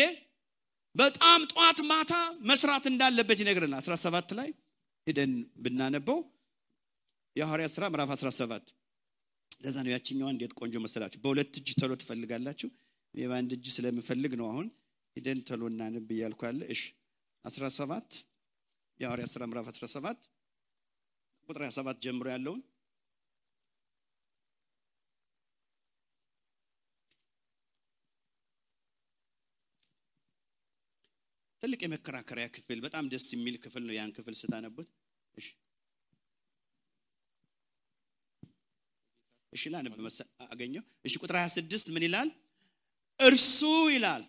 በጣም 0.96 1.40
ጠዋት 1.52 1.80
ማታ 1.90 2.14
መስራት 2.50 2.86
እንዳለበት 2.92 3.40
ይነግረናል። 3.44 3.82
17 3.84 4.32
ላይ 4.40 4.50
ሄደን 5.08 5.34
ብናነበው 5.64 6.20
የሐዋርያ 7.36 7.68
ስራ 7.74 7.84
ምዕራፍ 7.94 8.12
17 8.16 8.72
ለዛ 9.62 9.76
ነው 9.86 9.92
ያችኛዋ 9.94 10.28
እንዴት 10.34 10.52
ቆንጆ 10.60 10.76
መሰላችሁ። 10.86 11.20
በሁለት 11.24 11.54
እጅ 11.60 11.70
ተሎ 11.80 11.92
ትፈልጋላችሁ? 12.02 12.70
እኔ 13.14 13.20
እጅ 13.56 13.66
ስለምፈልግ 13.76 14.34
ነው 14.40 14.48
አሁን 14.52 14.68
ሂደን 15.18 15.40
ተሎ 15.48 15.62
እናንብ 15.72 16.10
እያልኩ 16.16 16.42
ያለ። 16.50 16.62
እሺ 16.74 16.82
17 17.46 18.18
የሐዋርያ 19.00 19.26
ስራ 19.32 19.44
ምዕራፍ 19.50 19.68
17 19.74 20.28
ቁጥር 21.50 21.64
27 21.68 22.02
ጀምሮ 22.06 22.28
ያለውን 22.34 22.62
ትልቅ 31.68 31.82
የመከራከሪያ 31.84 32.46
ክፍል 32.56 32.80
በጣም 32.84 33.06
ደስ 33.12 33.26
የሚል 33.34 33.56
ክፍል 33.64 33.84
ነው 33.88 33.94
ያን 33.96 34.12
ክፍል 34.18 34.34
ስታነቡት። 34.40 34.88
እሺ 35.36 35.48
እሺ 39.54 39.64
ላነብ 39.74 39.94
አገኘው። 40.46 40.84
እሺ 41.06 41.14
ቁጥር 41.22 41.38
26 41.40 41.90
ምን 41.96 42.04
ይላል? 42.08 42.30
እርሱ 43.20 43.60
ይላል 43.96 44.24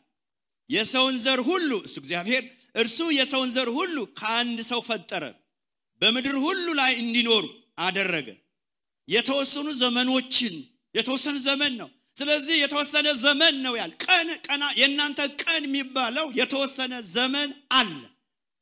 የሰውን 0.70 1.16
ዘር 1.24 1.40
ሁሉ 1.50 1.70
እሱ 1.86 1.96
እግዚአብሔር 2.02 2.44
እርሱ 2.74 2.98
የሰውን 3.18 3.52
ዘር 3.56 3.70
ሁሉ 3.78 3.96
ከአንድ 4.20 4.58
ሰው 4.70 4.82
ፈጠረ 4.88 5.24
በምድር 6.02 6.36
ሁሉ 6.46 6.66
ላይ 6.80 6.92
እንዲኖሩ 7.02 7.44
አደረገ። 7.78 8.28
የተወሰኑ 9.08 9.68
ዘመኖችን 9.82 10.54
የተወሰነ 10.94 11.36
ዘመን 11.46 11.74
ነው 11.82 11.90
ስለዚህ 12.18 12.56
የተወሰነ 12.60 13.08
ዘመን 13.22 13.54
ነው 13.64 13.74
ያል 13.80 13.92
ቀን 14.04 14.28
ቀና 14.46 14.64
የእናንተ 14.80 15.20
ቀን 15.42 15.62
የሚባለው 15.66 16.26
የተወሰነ 16.40 16.94
ዘመን 17.14 17.50
አለ። 17.78 17.92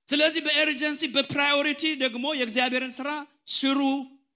ስለዚህ 0.08 0.40
በኤርጀንሲ 0.46 1.02
በፕራዮሪቲ 1.14 1.82
ደግሞ 2.02 2.26
የእግዚአብሔርን 2.36 2.92
ስራ 2.98 3.08
ስሩ 3.54 3.80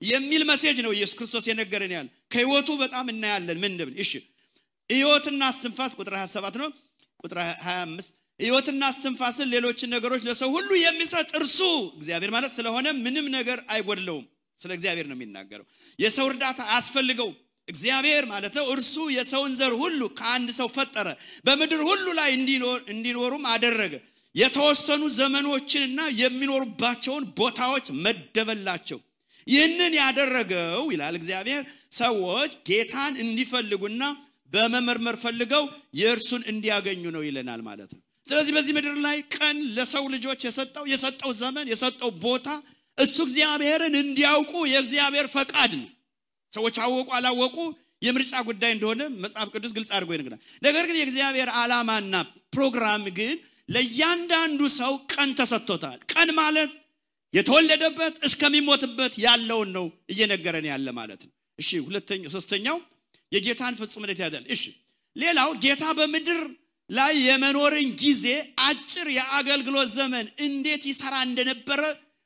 የሚል 0.02 0.42
መሴጅ 0.50 0.78
ነው 0.86 0.92
ኢየሱስ 0.96 1.16
ክርስቶስ 1.18 1.44
የነገረን 1.48 1.92
ያለ። 1.96 2.08
ከህይወቱ 2.32 2.68
በጣም 2.82 3.06
እናያለን። 3.12 3.58
ምን 3.62 3.70
እንደምን? 3.72 3.94
እሺ 4.04 4.12
ህይወትና 4.90 5.42
እስትንፋስ 5.54 5.92
ቁጥር 5.98 6.14
27 6.18 6.56
ነው። 6.62 6.70
ቁጥር 7.20 7.38
25 7.42 8.10
ህይወትና 8.40 8.82
እስትንፋስን 8.92 9.48
ሌሎችን 9.54 9.92
ነገሮች 9.94 10.22
ለሰው 10.28 10.48
ሁሉ 10.56 10.70
የሚሰጥ 10.80 11.28
እርሱ 11.40 11.58
እግዚአብሔር 11.98 12.30
ማለት 12.36 12.52
ስለሆነ 12.56 12.86
ምንም 13.04 13.26
ነገር 13.36 13.58
አይጎድለውም። 13.74 14.26
ስለ 14.58 14.70
እግዚአብሔር 14.78 15.06
ነው 15.10 15.16
የሚናገረው። 15.18 15.66
የሰው 15.98 16.26
እርዳታ 16.30 16.60
አያስፈልገው 16.70 17.28
እግዚአብሔር 17.70 18.24
ማለት 18.30 18.54
ነው 18.58 18.66
እርሱ 18.74 18.94
የሰውን 19.14 19.52
ዘር 19.58 19.74
ሁሉ 19.80 20.00
ከአንድ 20.18 20.48
ሰው 20.58 20.68
ፈጠረ 20.76 21.08
በምድር 21.46 21.82
ሁሉ 21.88 22.06
ላይ 22.20 22.30
እንዲኖሩም 22.92 23.44
አደረገ። 23.52 23.94
የተወሰኑ 24.34 25.02
ዘመኖችንና 25.16 26.00
የሚኖሩባቸውን 26.20 27.24
ቦታዎች 27.38 27.86
መደበላቸው። 28.04 28.98
ይህንን 29.46 29.92
ያደረገው 30.00 30.82
ይላል 30.92 31.14
እግዚአብሔር 31.18 31.62
ሰዎች 31.98 32.52
ጌታን 32.68 33.14
እንዲፈልጉና 33.24 34.02
በመመርመር 34.52 35.16
ፈልገው 35.22 35.64
የእርሱን 36.00 36.42
እንዲያገኙ 36.52 37.02
ነው 37.16 37.22
ይለናል 37.26 37.60
ማለት 37.66 37.90
ነው። 37.94 38.00
ስለዚህ 38.24 38.52
በዚህ 38.56 38.72
ምድር 38.76 38.96
ላይ 39.04 39.18
ቀን 39.36 39.56
ለሰው 39.76 40.04
ልጆች 40.14 40.40
የሰጠው 40.46 40.84
የሰጠው 40.92 41.30
ዘመን 41.40 41.66
የሰጠው 41.72 42.10
ቦታ 42.24 42.48
እሱ 42.98 43.16
እግዚአብሔርን 43.26 43.94
እንዲያውቁ 44.02 44.52
የእግዚአብሔር 44.72 45.26
ፈቃድ 45.34 45.72
ነው 45.80 45.88
ሰዎች 46.52 46.76
አወቁ 46.84 47.08
አላወቁ 47.16 47.56
የምርጫ 48.02 48.32
ጉዳይ 48.48 48.70
እንደሆነ 48.74 49.02
መጽሐፍ 49.24 49.48
ቅዱስ 49.54 49.72
ግልጽ 49.76 49.90
አድርጎ 49.96 50.10
ይነግራል 50.14 50.38
ነገር 50.62 50.84
ግን 50.88 50.96
የእግዚአብሔር 51.00 51.48
ዓላማና 51.60 52.14
ፕሮግራም 52.54 53.02
ግን 53.18 53.34
ለእያንዳንዱ 53.68 54.60
ሰው 54.78 54.92
ቀን 55.12 55.30
ተሰጥቶታል። 55.38 55.98
ቀን 56.12 56.30
ማለት 56.38 56.70
የተወለደበት 57.34 58.14
እስከሚሞትበት 58.28 59.12
ያለውን 59.24 59.68
ነው 59.76 59.84
እየነገረን 60.12 60.66
ያለ 60.70 60.88
ማለት 60.96 61.20
ነው። 61.26 61.32
እሺ 61.58 61.70
ሁለተኛው 61.86 62.30
ሶስተኛው 62.36 62.78
የጌታን 63.32 63.76
ፍጹምነት 63.80 64.18
ያዳል 64.24 64.44
እሺ 64.54 64.62
ሌላው 65.16 65.50
ጌታ 65.64 65.84
በምድር 65.98 66.40
ላይ 66.90 67.12
የመኖርን 67.26 67.88
ጊዜ 68.00 68.24
አጭር 68.64 69.08
የአገልግሎት 69.16 69.90
ዘመን 69.98 70.26
እንዴት 70.46 70.82
ይሰራ 70.90 71.14
እንደነበረ 71.28 71.82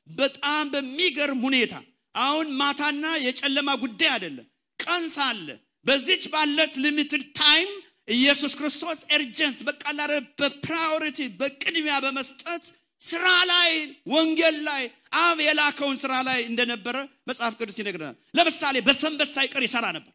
በጣም 0.09 0.63
በሚገርም 0.73 1.39
ሁኔታ 1.47 1.75
አሁን 2.15 2.47
ማታና 2.59 3.05
የጨለማ 3.25 3.69
ጉዳይ 3.83 4.09
አይደለም። 4.13 4.47
ቀን 4.79 5.03
ሳለ 5.15 5.47
በዚች 5.85 6.23
ባለት 6.33 6.73
limited 6.83 7.23
time 7.39 7.71
ኢየሱስ 8.15 8.53
ክርስቶስ 8.59 8.99
urgency 9.15 9.59
በቃላረ 9.67 10.11
በ 10.39 10.55
priority 10.55 11.19
በቅድሚያ 11.39 11.95
በመስጠት 12.03 12.63
ስራ 13.01 13.25
ላይ 13.49 13.71
ወንጌል 14.11 14.57
ላይ 14.67 14.83
አብ 15.21 15.37
የላከውን 15.45 15.97
ስራ 16.03 16.13
ላይ 16.27 16.39
እንደነበረ 16.49 16.97
መጽሐፍ 17.29 17.53
ቅዱስ 17.59 17.77
ይነግረናል። 17.81 18.15
ለምሳሌ 18.37 18.75
በሰንበት 18.87 19.29
ሳይቀር 19.35 19.63
ይሰራ 19.65 19.85
ነበር። 19.97 20.13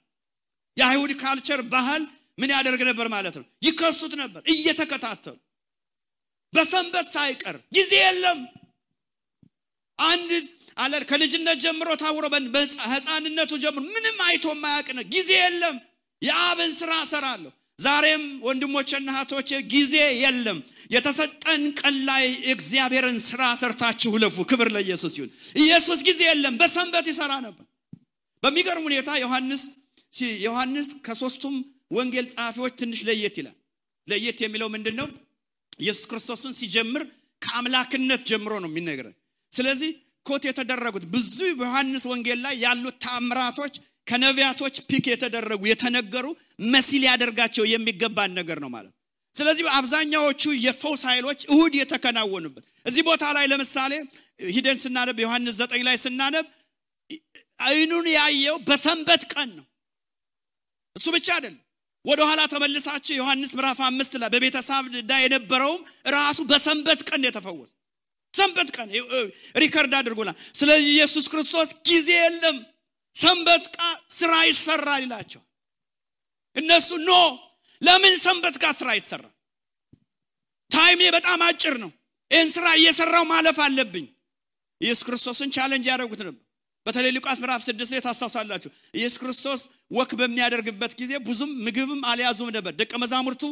የአይሁድ 0.77 1.13
culture 1.23 1.61
ባህል 1.73 2.03
ምን 2.39 2.51
ያደርግ 2.55 2.83
ነበር 2.89 3.07
ማለት 3.15 3.35
ነው? 3.39 3.47
ይከሱት 3.63 4.13
ነበር 4.23 4.43
እየተከታተሉ። 4.53 5.37
በሰንበት 6.53 7.09
ሳይቀር 7.15 7.57
ጊዜ 7.77 7.93
የለም። 8.03 8.41
አንድ 9.99 10.31
አለ 10.81 10.93
ከልጅነት 11.11 11.59
ጀምሮ 11.65 11.89
ታውሮ 12.03 12.25
ህፃንነቱ 12.93 13.53
ጀምሮ 13.63 13.83
ምንም 13.89 14.19
አይቶ 14.27 14.47
ማያቅ 14.63 14.87
ጊዜ 15.15 15.31
የለም። 15.41 15.77
የአብን 16.23 16.73
ስራ 16.79 16.93
ሰራለሁ 17.11 17.51
ዛሬም 17.79 18.25
ወንድሞችና 18.47 19.09
እህቶቼ 19.15 19.51
ጊዜ 19.73 19.95
የለም። 20.23 20.59
የተሰጠን 20.95 21.63
ቀን 21.81 21.97
ላይ 22.09 22.25
እግዚአብሔርን 22.55 23.19
ስራ 23.27 23.43
ሰርታችሁ 23.61 24.13
ለፉ። 24.23 24.37
ክብር 24.51 24.69
ለኢየሱስ 24.75 25.15
ይሁን። 25.19 25.31
ኢየሱስ 25.57 26.01
ጊዜ 26.09 26.21
የለም። 26.29 26.55
በሰንበት 26.61 27.07
ይሰራ 27.13 27.33
ነበር። 27.47 27.67
በሚገርም 28.43 28.85
ሁኔታ 28.89 29.11
ዮሐንስ 29.23 29.63
ዮሐንስ 30.45 30.89
ከሶስቱም 31.07 31.57
ወንጌል 31.91 32.27
ጸሐፊዎች 32.33 32.73
ትንሽ 32.81 33.01
ለየት 33.09 33.37
ይላል። 33.41 33.57
ለየት 34.09 34.39
የሚለው 34.45 34.69
ምንድን 34.75 34.95
ነው 35.01 35.09
ኢየሱስ 35.81 36.05
ክርስቶስን 36.11 36.53
ሲጀምር 36.59 37.03
ከአምላክነት 37.43 38.23
ጀምሮ 38.31 38.53
ነው 38.65 38.71
የሚነግረን። 38.73 39.15
ስለዚህ 39.53 39.91
ኮት 40.27 40.45
የተደረጉት 40.49 41.05
ብዙ 41.15 41.39
በዮሐንስ 41.59 42.05
ወንጌል 42.11 42.41
ላይ 42.47 42.55
ያሉት 42.65 42.97
ታምራቶች 43.05 43.75
ከነቢያቶች 44.07 44.77
ፒክ 44.89 45.05
የተደረጉ 45.13 45.63
የተነገሩ 45.71 46.27
መሲል 46.73 47.03
ያደርጋቸው 47.09 47.65
የሚገባን 47.73 48.33
ነገር 48.39 48.59
ነው 48.65 48.71
ማለት 48.77 48.93
ስለዚህ 49.35 49.65
አብዛኛዎቹ 49.79 50.43
የፈውስ 50.65 51.03
ኃይሎች 51.11 51.41
እሁድ 51.53 51.75
የተከናወኑበት 51.81 52.65
እዚህ 52.87 53.03
ቦታ 53.09 53.25
ላይ 53.37 53.45
ለምሳሌ 53.53 53.93
ሂደን 54.51 54.79
ስናነብ 54.83 55.19
ዮሐንስ 55.25 55.55
ዘጠኝ 55.61 55.83
ላይ 55.89 55.97
ስናነብ 56.05 56.47
አይኑን 57.67 58.07
ያየው 58.13 58.57
በሰንበት 58.69 59.23
ቀን 59.33 59.49
ነው። 59.59 59.67
እሱ 60.97 61.07
ብቻ 61.17 61.29
አይደለም። 61.37 61.59
ወደ 62.05 62.21
ኋላ 62.29 62.41
ተመልሳችሁ 62.53 63.15
ዮሐንስ 63.19 63.51
ምዕራፍ 63.57 63.79
አምስት 63.89 64.13
ላይ 64.21 64.29
በቤተሳብዳ 64.35 65.13
የነበረውም 65.23 65.83
ራሱ 66.15 66.39
በሰንበት 66.51 67.01
ቀን 67.09 67.27
የተፈወሰ 67.29 67.71
ሰንበት 68.35 68.69
ቀን 68.77 68.89
record 69.57 69.93
አድርጎናል። 69.99 70.37
ስለዚህ 70.55 70.89
ኢየሱስ 70.95 71.25
ክርስቶስ 71.33 71.69
ጊዜ 71.89 72.09
የለም። 72.19 72.59
ሰንበት 73.17 73.65
ቃ 73.77 73.81
ስራ 74.19 74.33
ይሰራል 74.49 75.01
ይላቸው። 75.05 75.43
እነሱ 76.57 76.89
no 77.03 77.13
ለምን 77.83 78.15
ሰንበት 78.25 78.57
ጋር 78.63 78.73
ስራ 78.81 78.89
ይሰራል? 78.99 79.33
time 80.71 80.88
ኤ 80.88 81.01
በጣም 81.17 81.41
አጭር 81.47 81.75
ነው። 81.85 81.91
ይህን 82.31 82.49
ስራ 82.57 82.67
እየሰራው 82.79 83.25
ማለፍ 83.31 83.59
አለብኝ። 83.65 84.07
ኢየሱስ 84.81 85.03
ክርስቶስን 85.07 85.49
challenge 85.57 85.87
ያደረጉት 85.91 86.21
ነበር። 86.21 86.43
በተለይ 86.87 87.11
ሉቃስ 87.17 87.39
ምዕራፍ 87.43 87.61
ስድስት 87.67 87.91
ላይ 87.95 88.01
ታስታውሳላችሁ። 88.01 88.71
ኢየሱስ 88.95 89.17
ክርስቶስ 89.23 89.61
walk 89.91 90.11
በሚያደርግበት 90.21 90.93
ጊዜ 91.01 91.13
ብዙም 91.27 91.51
ምግብም 91.67 92.01
አልያዙም 92.11 92.51
ነበር። 92.57 92.73
ደቀ 92.81 92.93
መዛሙርቱ 93.03 93.43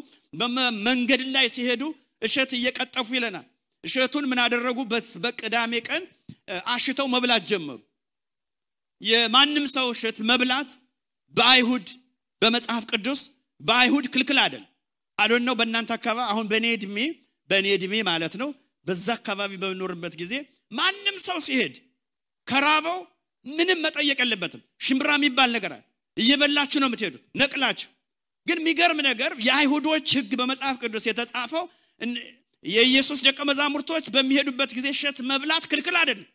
መንገድ 0.86 1.22
ላይ 1.34 1.46
ሲሄዱ 1.54 1.82
እሸት 2.22 2.50
እየቀጠፉ 2.58 3.08
ይለናል 3.16 3.46
እሸቱን 3.84 4.24
ምን 4.30 4.38
አደረጉ? 4.44 4.78
በቅዳሜ 5.24 5.72
ቀን 5.88 6.02
አሽተው 6.72 7.06
መብላት 7.14 7.42
ጀመሩ። 7.50 7.78
የማንም 9.00 9.66
ሰው 9.74 9.86
እሸት 9.94 10.16
መብላት 10.30 10.70
በአይሁድ 11.34 11.86
በመጽሐፍ 12.42 12.84
ቅዱስ 12.92 13.20
በአይሁድ 13.60 14.06
ክልክል 14.12 14.38
አይደል 14.42 14.64
አዶን 15.18 15.42
ነው 15.48 15.54
በእናንተ 15.58 15.90
አካባቢ 15.96 16.26
አሁን 16.32 16.46
በእኔ 16.50 16.66
እድሜ 16.76 16.96
በእኔ 17.50 17.66
እድሜ 17.76 17.94
ማለት 18.08 18.34
ነው 18.42 18.48
በዛ 18.86 19.06
አካባቢ 19.18 19.52
በምኖርበት 19.62 20.14
ጊዜ 20.20 20.34
ማንም 20.72 21.16
ሰው 21.26 21.38
ሲሄድ 21.46 21.74
ከራበው 22.46 22.98
ምንም 23.46 23.78
መጠየቅ 23.84 24.18
የለበትም። 24.22 24.62
ሽምብራ 24.86 25.10
የሚባል 25.18 25.50
ነገር 25.56 25.72
እየበላችሁ 26.16 26.78
ነው 26.82 26.88
የምትሄዱት 26.88 27.22
ነቅላችሁ። 27.40 27.88
ግን 28.46 28.58
የሚገርም 28.60 29.00
ነገር 29.08 29.32
የአይሁዶች 29.46 30.08
ህግ 30.18 30.30
በመጽሐፍ 30.40 30.76
ቅዱስ 30.82 31.04
የተጻፈው 31.08 31.64
የኢየሱስ 32.64 33.18
ደቀ 33.26 33.38
መዛሙርቶች 33.48 34.04
በሚሄዱበት 34.14 34.70
ጊዜ 34.76 34.86
እሸት 34.94 35.18
መብላት 35.30 35.64
ክልክል 35.70 35.96
አይደለም። 36.00 36.28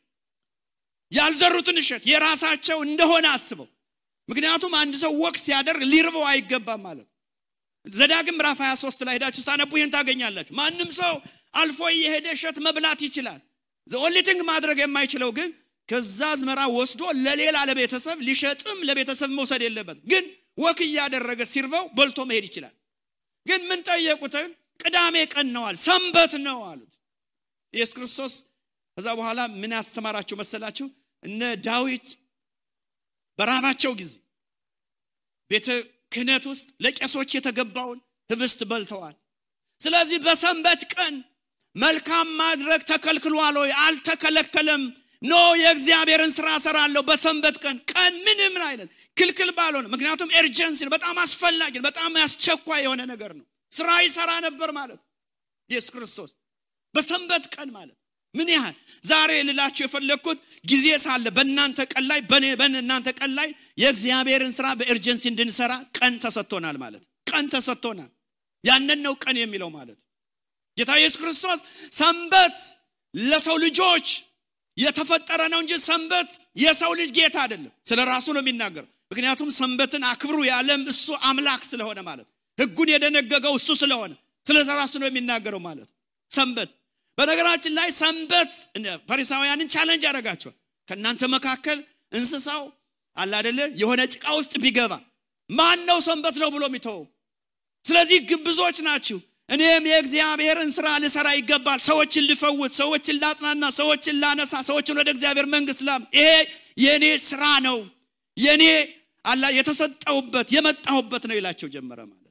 ያልዘሩትን 1.11 1.77
እሸት 1.81 2.03
የራሳቸው 2.11 2.77
እንደሆነ 2.87 3.25
አስበው። 3.33 3.67
ምክንያቱም 4.29 4.73
አንድ 4.81 4.93
ሰው 5.01 5.11
ወቅት 5.23 5.41
ሲያደርግ 5.45 5.81
ሊርበው 5.91 6.23
አይገባም 6.29 6.81
ማለት 6.87 7.07
ዘዳግም 7.85 8.37
ምዕራፍ 8.37 8.59
23 8.63 9.01
ላይ 9.07 9.15
ሄዳችሁ 9.17 9.41
ስታነቡ 9.43 9.71
ይህን 9.77 9.91
ታገኛላችሁ። 9.95 10.53
ማንም 10.59 10.89
ሰው 10.99 11.15
አልፎ 11.53 11.79
እየሄደ 11.93 12.27
እሸት 12.35 12.57
መብላት 12.65 13.01
ይችላል። 13.07 13.41
only 13.87 14.10
thing 14.10 14.39
ማድረግ 14.49 14.77
የማይችለው 14.81 15.29
ግን 15.37 15.49
ከዛ 15.89 16.19
አዝመራ 16.33 16.59
ወስዶ 16.75 17.01
ለሌላ 17.25 17.57
ለቤተሰብ 17.69 18.17
ሊሸጥም 18.27 18.79
ለቤተሰብ 18.87 19.29
መውሰድ 19.37 19.61
የለበት 19.65 19.97
ግን 20.11 20.23
walk 20.57 20.79
እያደረገ 20.85 21.41
ሲርበው 21.51 21.83
በልቶ 21.97 22.19
መሄድ 22.29 22.45
ይችላል። 22.49 22.73
ግን 23.45 23.61
ምን 23.69 23.79
ጠየቁት 23.87 24.35
ቅዳሜ 24.79 25.15
ቀን 25.33 25.47
ነዋል 25.55 25.75
ሰንበት 25.83 26.33
ነው 26.45 26.57
አሉት። 26.69 26.93
ኢየሱስ 27.73 27.93
ክርስቶስ 27.97 28.33
ከዛ 28.97 29.07
በኋላ 29.19 29.39
ምን 29.61 29.71
ያስተማራቸው 29.77 30.35
መሰላችሁ? 30.41 30.87
እነ 31.23 31.41
ዳዊት 31.65 32.07
በራባቸው 33.39 33.91
ጊዜ 33.99 34.11
ቤተ 35.51 35.67
ክህነት 36.13 36.43
ውስጥ 36.51 36.67
ለቄሶች 36.83 37.29
የተገባውን 37.33 37.99
ህብስት 38.29 38.59
በልተዋል። 38.69 39.15
ስለዚህ 39.79 40.19
በሰንበት 40.25 40.81
ቀን 40.93 41.13
መልካም 41.75 42.27
ማድረግ 42.41 42.81
ተከልክሏል 42.91 43.55
ወይ? 43.61 43.71
አልተከለከለም። 43.85 44.83
no 45.21 45.33
የእግዚአብሔርን 45.59 46.31
ስራ 46.37 46.47
ሰራለሁ 46.63 47.01
በሰንበት 47.09 47.55
ቀን። 47.63 47.77
ቀን 47.91 48.13
ምንም 48.25 48.55
አይነት 48.67 48.89
ክልክል 49.17 49.49
ባልሆነ 49.57 49.85
ምክንያቱም 49.93 50.33
urgency 50.39 50.89
በጣም 50.95 51.15
አስፈላጊ 51.23 51.75
በጣም 51.85 52.11
አስቸኳይ 52.23 52.81
የሆነ 52.85 53.01
ነገር 53.11 53.31
ነው 53.37 53.45
ስራ 53.73 53.89
ይሰራ 54.05 54.31
ነበር 54.47 54.69
ማለት 54.77 55.01
ኢየሱስ 55.69 55.91
ክርስቶስ 55.93 56.31
በሰንበት 56.95 57.43
ቀን 57.55 57.69
ማለት 57.77 57.97
ምን 58.35 58.49
ያህል? 58.53 58.75
ዛሬ 59.03 59.31
ልላችሁ 59.47 59.81
የፈለግኩት 59.85 60.39
ጊዜ 60.65 60.87
ሳለ 61.03 61.25
በእናንተ 61.35 61.79
ቀን 61.91 62.03
ላይ 62.09 62.19
በእናንተ 62.59 63.07
ቀን 63.19 63.31
ላይ 63.39 63.49
የእግዚአብሔርን 63.81 64.53
ስራ 64.57 64.67
በኤርጀንሲ 64.79 65.23
እንድንሰራ 65.31 65.73
ቀን 65.97 66.13
ተሰጥቶናል 66.23 66.77
ማለት 66.83 67.03
ቀን 67.27 67.45
ተሰጥቶናል። 67.53 68.11
ያንን 68.63 68.99
ነው 69.05 69.13
ቀን 69.23 69.37
የሚለው 69.41 69.69
ማለት 69.77 69.99
ጌታ 70.77 70.91
ኢየሱስ 70.99 71.17
ክርስቶስ 71.21 71.59
ሰንበት 71.97 72.57
ለሰው 73.13 73.57
ልጆች 73.65 74.07
የተፈጠረ 74.77 75.41
ነው 75.53 75.59
እንጂ 75.63 75.73
ሰንበት 75.87 76.29
የሰው 76.57 76.91
ልጅ 76.99 77.09
ጌታ 77.17 77.35
አይደለም። 77.43 77.73
ስለ 77.89 77.99
ራሱ 78.09 78.27
ነው 78.35 78.41
የሚናገረው። 78.43 78.89
ምክንያቱም 79.11 79.49
ሰንበትን 79.57 80.03
አክብሩ 80.11 80.37
ያለም 80.49 80.81
እሱ 80.91 81.07
አምላክ 81.29 81.61
ስለሆነ 81.71 81.99
ማለት 82.07 82.27
ህጉን 82.57 82.89
የደነገገው 82.93 83.53
እሱ 83.59 83.69
ስለሆነ 83.81 84.11
ስለ 84.45 84.57
ራሱ 84.73 84.93
ነው 85.01 85.07
የሚናገረው 85.09 85.61
ማለት። 85.67 85.89
ሰንበት 86.31 86.69
በነገራችን 87.17 87.73
ላይ 87.79 87.89
ሰንበት 87.99 88.51
ፈሪሳውያንን 89.09 89.67
ቻለንጅ 89.73 90.03
ያደረጋቸዋል። 90.07 90.55
ከእናንተ 90.87 91.23
መካከል 91.35 91.79
እንስሳው 92.11 92.63
አላደለ 93.17 93.59
የሆነ 93.81 94.01
ጭቃ 94.13 94.25
ውስጥ 94.39 94.53
ቢገባ 94.63 94.93
ማን 95.49 95.79
ነው 95.89 95.97
ሰንበት 96.07 96.35
ነው 96.41 96.49
ብሎ 96.55 96.63
የሚተወው? 96.69 97.03
ስለዚህ 97.85 98.19
ግብዞች 98.29 98.77
ናችሁ። 98.87 99.17
እኔም 99.49 99.85
የእግዚአብሔርን 99.91 100.69
ስራ 100.75 100.87
ልሰራ 101.03 101.27
ይገባል። 101.37 101.79
ሰዎችን 101.87 102.27
ልፈውት 102.29 102.73
ሰዎችን 102.81 103.19
ላጽናና 103.23 103.63
ሰዎችን 103.79 104.15
ላነሳ 104.23 104.53
ሰዎችን 104.69 104.99
ወደ 105.01 105.09
እግዚአብሔር 105.15 105.47
መንግስት 105.55 105.81
ላም። 105.87 106.03
ይሄ 106.17 106.29
የእኔ 106.77 107.05
ስራ 107.27 107.43
ነው። 107.67 107.77
የእኔ 108.37 108.63
አላ 109.25 109.43
የተሰጠውበት 109.57 110.47
የመጣሁበት 110.55 111.23
ነው 111.29 111.35
ይላቸው 111.39 111.67
ጀመረ 111.75 111.99
ማለት 112.05 112.22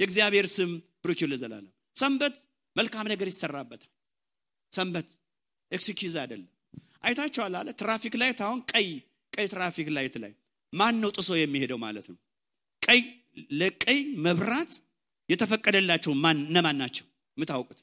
የእግዚአብሔር 0.00 0.46
ስም 0.54 0.70
ብሩክ 1.04 1.20
ለዘላለም። 1.30 1.72
ሰንበት 1.96 2.34
መልካም 2.76 3.06
ነገር 3.12 3.26
ይሰራበታል። 3.28 3.90
ሰንበት 4.72 5.08
excuse 5.72 6.14
አይደለም። 6.22 6.48
አይታችኋል 7.02 7.54
አለ 7.60 7.68
traffic 7.80 8.14
light 8.22 8.40
አሁን 8.46 8.58
ቀይ 8.72 8.88
ቀይ 9.32 9.46
traffic 9.48 9.88
light 9.96 10.14
ላይ 10.22 10.32
ማን 10.72 10.94
ነው 11.02 11.10
ጥሶ 11.16 11.30
የሚሄደው 11.36 11.78
ማለት 11.84 12.06
ነው? 12.10 12.18
ቀይ 12.82 13.00
ለቀይ 13.52 14.00
መብራት 14.26 14.72
የተፈቀደላቸው 15.28 16.12
ማን 16.22 16.38
እነማን 16.46 16.76
ናቸው? 16.82 17.04
የምታውቁት? 17.36 17.78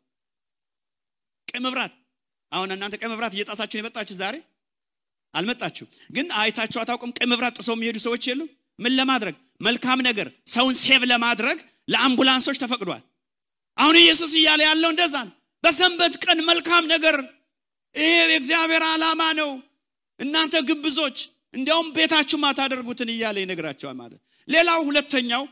ቀይ 1.48 1.60
መብራት። 1.66 1.94
አሁን 2.52 2.70
እናንተ 2.76 2.96
ቀይ 3.02 3.10
መብራት 3.14 3.34
እየጣሳችሁ 3.36 3.78
የመጣችሁ 3.80 4.16
ዛሬ? 4.22 4.36
አልመጣችሁ 5.34 5.86
ግን 6.12 6.28
አይታችሁ 6.40 6.78
አታውቁም 6.82 7.12
ቀይ 7.18 7.28
መብራት 7.32 7.56
ጥሰው 7.60 7.76
የሚሄዱ 7.78 7.98
ሰዎች 8.06 8.24
የሉም? 8.30 8.50
ምን 8.80 8.94
ለማድረግ? 9.00 9.36
መልካም 9.62 10.00
ነገር 10.08 10.28
ሰውን 10.48 10.76
save 10.82 11.02
ለማድረግ 11.12 11.58
ለአምቡላንሶች 11.88 12.58
ተፈቅዷል። 12.64 13.04
አሁን 13.78 13.96
ኢየሱስ 14.02 14.32
እያለ 14.40 14.62
ያለው 14.68 14.90
እንደዛ 14.94 15.16
ነው። 15.26 15.34
በሰንበት 15.64 16.14
ቀን 16.24 16.40
መልካም 16.50 16.84
ነገር። 16.94 17.16
ይሄ 17.96 18.12
የእግዚአብሔር 18.24 18.84
ዓላማ 18.90 19.22
ነው። 19.40 19.50
እናንተ 20.20 20.56
ግብዞች 20.70 21.18
እንዲያውም 21.54 21.88
ቤታችሁ 21.96 22.38
ማታደርጉትን 22.44 23.10
እያለ 23.14 23.38
ይነግራቸዋል 23.44 23.96
ማለት 24.02 24.20
ሌላው 24.48 24.80
ሁለተኛው 24.88 25.44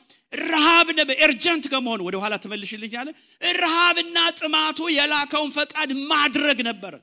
ረሃብ 0.45 0.87
urgent 1.25 1.65
ከመሆኑ 1.71 2.01
ወደ 2.07 2.15
ኋላ 2.23 2.33
ትመልሽልኝ 2.43 2.93
አለ። 3.01 3.09
ረሃብና 3.57 4.17
ጥማቱ 4.39 4.79
የላከውን 4.95 5.51
ፈቃድ 5.57 5.89
ማድረግ 6.11 6.59
ነበረ። 6.69 6.93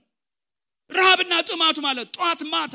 ረሃብና 0.91 1.35
ጥማቱ 1.49 1.77
ማለት 1.87 2.09
ጧት 2.17 2.41
ማታ። 2.53 2.75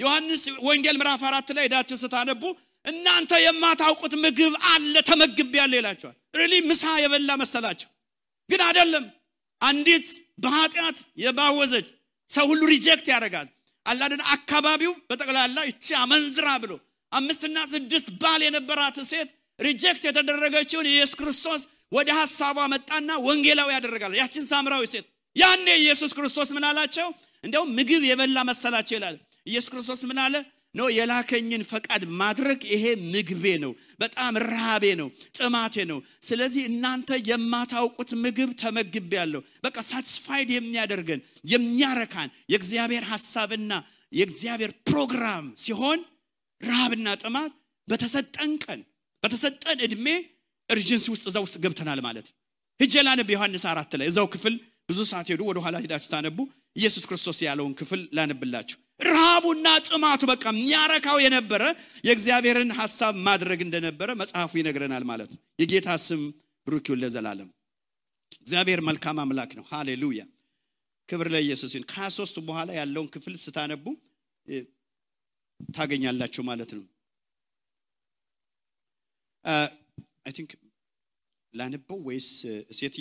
ዮሐንስ 0.00 0.42
ወንጌል 0.66 0.96
ምዕራፍ 1.00 1.22
አራት 1.28 1.48
ላይ 1.56 1.64
ሄዳችሁ 1.66 1.96
ስታነቡ 2.02 2.42
እናንተ 2.86 3.32
የማታውቁት 3.42 4.14
ምግብ 4.24 4.54
አለ 4.70 4.94
ተመግብ 5.08 5.52
ያለ 5.60 5.72
ይላቸዋል። 5.78 6.16
really 6.34 6.54
ምሳ 6.68 6.84
የበላ 7.02 7.30
መሰላቸው 7.42 7.88
ግን 8.50 8.60
አይደለም። 8.66 9.04
አንዲት 9.60 10.08
በኃጢአት 10.42 10.98
የባወዘች 11.22 11.86
ሰው 12.30 12.44
ሁሉ 12.50 12.62
reject 12.72 13.06
ያደርጋል። 13.12 13.48
አላደን 13.86 14.22
አካባቢው 14.34 14.92
በጠቅላላ 15.08 15.58
ይቺ 15.68 15.86
አመንዝራ 16.02 16.48
ብሎ 16.62 16.72
አምስትና 17.12 17.58
ስድስት 17.72 18.06
ባል 18.22 18.40
የነበራት 18.46 18.96
ሴት 19.10 19.28
reject 19.58 20.02
የተደረገችውን 20.08 20.88
ኢየሱስ 20.92 21.14
ክርስቶስ 21.20 21.60
ወደ 21.92 22.08
ሀሳቧ 22.18 22.58
መጣና 22.72 23.10
ወንጌላዊ 23.26 23.68
ያደረጋል 23.74 24.14
ያችን 24.20 24.44
ሳምራዊ 24.50 24.82
ሴት 24.94 25.06
ያኔ 25.36 25.66
ኢየሱስ 25.80 26.10
ክርስቶስ 26.16 26.48
ምን 26.56 26.64
አላቸው? 26.68 27.08
እንዲያውም 27.44 27.72
ምግብ 27.78 28.02
የበላ 28.08 28.38
መሰላቸው 28.48 28.94
ይላል። 28.98 29.16
ኢየሱስ 29.46 29.68
ክርስቶስ 29.72 30.00
ምን 30.10 30.18
አለ 30.24 30.34
no 30.76 30.86
የላከኝን 30.94 31.62
ፈቃድ 31.70 32.02
ማድረግ 32.20 32.60
ይሄ 32.72 32.84
ምግቤ 33.12 33.44
ነው። 33.62 33.72
በጣም 34.02 34.32
ረሃቤ 34.46 34.84
ነው 35.00 35.08
ጥማቴ 35.38 35.84
ነው። 35.90 35.98
ስለዚህ 36.28 36.62
እናንተ 36.70 37.18
የማታውቁት 37.30 38.10
ምግብ 38.24 38.50
ተመግቤ 38.62 39.12
ያለው 39.20 39.42
በቃ 39.66 39.76
satisfied 39.90 40.50
የሚያደርገን 40.54 41.20
የሚያረካን 41.52 42.30
የእግዚአብሔር 42.52 43.06
ሀሳብና 43.12 43.72
የእግዚአብሔር 44.12 44.72
ፕሮግራም 44.88 45.46
ሲሆን 45.64 46.00
ረሃብና 46.60 47.08
ጥማት 47.22 47.52
በተሰጠን 47.88 48.52
ቀን 48.64 48.80
በተሰጠን 49.22 49.78
እድሜ 49.86 50.06
እርጅንሲ 50.70 51.06
ውስጥ 51.14 51.24
እዛ 51.30 51.38
ውስጥ 51.44 51.56
ገብተናል 51.64 52.00
ማለት 52.06 52.26
ህጀ 52.80 52.94
ላነብ 53.06 53.28
ዮሐንስ 53.34 53.64
አራት 53.70 53.92
ላይ 54.00 54.08
እዛው 54.10 54.26
ክፍል 54.32 54.54
ብዙ 54.88 54.98
ሰዓት 55.10 55.28
ሄዱ 55.32 55.42
ወደ 55.48 55.58
ኋላ 55.64 55.76
ሄዳ 55.84 55.94
ስታነቡ 56.02 56.38
ኢየሱስ 56.76 57.04
ክርስቶስ 57.10 57.38
ያለውን 57.46 57.72
ክፍል 57.78 58.00
ላነብላችሁ 58.16 58.78
ረሃቡና 59.00 59.68
ጥማቱ 59.86 60.22
በቃ 60.30 60.44
የሚያረካው 60.52 61.18
የነበረ 61.22 61.62
የእግዚአብሔርን 62.06 62.70
ሀሳብ 62.78 63.14
ማድረግ 63.26 63.60
እንደነበረ 63.66 64.08
መጽሐፉ 64.20 64.52
ይነግረናል 64.60 65.04
ማለት 65.10 65.30
ነው። 65.34 65.40
የጌታ 65.62 65.88
ስም 66.06 66.22
ብሩክ 66.66 66.86
ይሁን 66.88 67.00
ለዘላለም። 67.02 67.48
እግዚአብሔር 68.40 68.80
መልካም 68.88 69.20
አምላክ 69.22 69.50
ነው። 69.58 69.64
ሃሌሉያ። 69.70 70.22
ክብር 71.08 71.28
ለኢየሱስ 71.34 71.72
ይሁን። 71.74 71.86
ከሀያ 71.90 72.08
ሶስቱ 72.16 72.36
በኋላ 72.46 72.70
ያለውን 72.78 73.08
ክፍል 73.14 73.34
ስታነቡ 73.44 73.84
ታገኛላችሁ 75.74 76.42
ማለት 76.48 76.70
ነው። 76.76 76.84
I 80.24 80.32
think 80.36 80.50
ላነበው 81.54 81.98
ወይስ 82.08 82.28
ሴት 82.78 82.96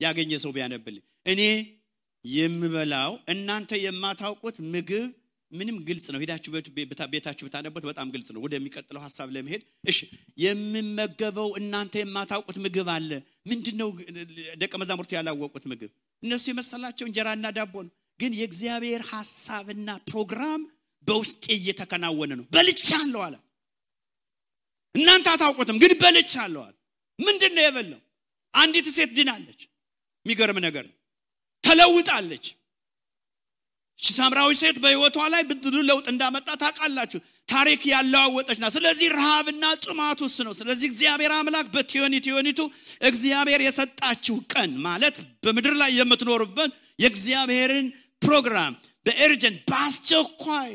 ያገኘ 0.00 0.32
ሰው 0.42 0.50
ቢያነብል 0.54 0.96
እኔ 1.26 1.40
የምበላው 2.24 3.12
እናንተ 3.32 3.72
የማታውቁት 3.82 4.56
ምግብ 4.72 5.06
ምንም 5.52 5.76
ግልጽ 5.88 6.06
ነው። 6.12 6.20
ሄዳችሁ 6.22 6.50
ቤታችሁ 7.12 7.44
ብታነቡት 7.46 7.84
በጣም 7.88 8.06
ግልጽ 8.14 8.28
ነው። 8.34 8.40
ወደሚቀጥለው 8.44 9.00
ሀሳብ 9.04 9.28
ለመሄድ 9.34 9.62
እሺ 9.84 9.98
የምመገበው 10.44 11.50
እናንተ 11.60 11.94
የማታውቁት 12.02 12.56
ምግብ 12.64 12.88
አለ። 12.94 13.10
ምንድነው 13.50 13.90
ደቀ 14.62 14.72
መዛሙርቱ 14.82 15.10
ያላወቁት 15.16 15.64
ምግብ? 15.72 15.90
እነሱ 16.22 16.44
የመሰላቸው 16.50 17.04
እንጀራና 17.08 17.46
ዳቦ 17.56 17.74
ነው። 17.86 17.92
ግን 18.20 18.32
የእግዚአብሔር 18.40 19.02
ሀሳብና 19.12 19.88
ፕሮግራም 20.08 20.60
በውስጤ 21.06 21.44
እየተከናወነ 21.56 22.32
ነው። 22.40 22.44
በልቻለሁ 22.54 23.20
አለ። 23.26 23.34
እናንተ 24.94 25.26
አታውቁትም 25.32 25.78
ግን 25.82 25.92
በልቻለዋል 26.02 26.74
ምንድን 27.18 27.52
ነው 27.56 27.62
የበላው? 27.64 28.00
አንዲት 28.54 28.86
ሴት 28.96 29.10
ድናለች። 29.16 29.60
የሚገርም 30.26 30.58
ነገር 30.66 30.84
ተለውጣለች። 31.64 32.46
ሳምራዊ 33.98 34.50
ሴት 34.58 34.76
በህይወቷ 34.82 35.16
ላይ 35.32 35.42
ብዙ 35.64 35.76
ለውጥ 35.88 36.06
እንዳመጣ 36.12 36.48
ታውቃላችሁ። 36.62 37.18
ታሪክ 37.48 37.82
ያለዋወጠች 37.92 38.58
ናት። 38.62 38.72
ስለዚህ 38.76 39.08
ረሃብና 39.16 39.64
ጥማት 39.84 40.18
ውስጥ 40.24 40.38
ነው። 40.46 40.54
ስለዚህ 40.58 40.86
እግዚአብሔር 40.90 41.32
አምላክ 41.36 41.66
በቲዮኒ 41.74 42.14
ቲዮኒቱ 42.26 42.60
እግዚአብሔር 43.08 43.60
የሰጣችሁ 43.66 44.36
ቀን 44.52 44.72
ማለት 44.86 45.16
በምድር 45.44 45.76
ላይ 45.82 45.90
የምትኖሩበት 45.98 46.72
የእግዚአብሔርን 47.02 47.86
ፕሮግራም 48.22 48.74
በ 49.06 49.19
urgent 49.19 49.58
በአስቸኳይ 49.70 50.70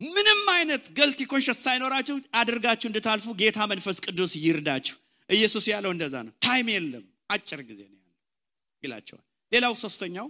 ምንም 0.00 0.40
አይነት 0.54 0.84
guilty 0.96 1.20
conscience 1.30 1.58
ሳይኖራችሁ 1.66 2.14
አድርጋችሁ 2.38 2.86
እንድታልፉ 2.90 3.34
ጌታ 3.40 3.58
መንፈስ 3.72 3.98
ቅዱስ 4.06 4.32
ይርዳችሁ። 4.44 4.96
ኢየሱስ 5.30 5.66
ያለው 5.72 5.90
እንደዛ 5.94 6.14
ነው። 6.26 6.32
time 6.46 6.68
የለም። 6.74 7.04
አጭር 7.30 7.60
ጊዜ 7.68 7.80
ነው 7.92 8.00
ይላቸዋል 8.82 9.26
ሌላው 9.52 9.74
ሶስተኛው 9.82 10.26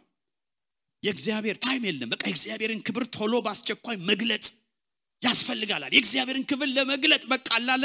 የእግዚአብሔር 1.03 1.57
time 1.63 1.85
የለም። 1.89 2.11
በቃ 2.13 2.23
የእግዚአብሔርን 2.29 2.81
ክብር 2.87 3.05
ቶሎ 3.15 3.35
በአስቸኳይ 3.45 3.97
መግለጥ 4.11 4.45
ያስፈልጋላል 5.23 5.93
የእግዚአብሔርን 5.95 6.45
ክብር 6.51 6.69
ለመግለጥ 6.77 7.23
በቃ 7.31 7.49
አላለ 7.57 7.85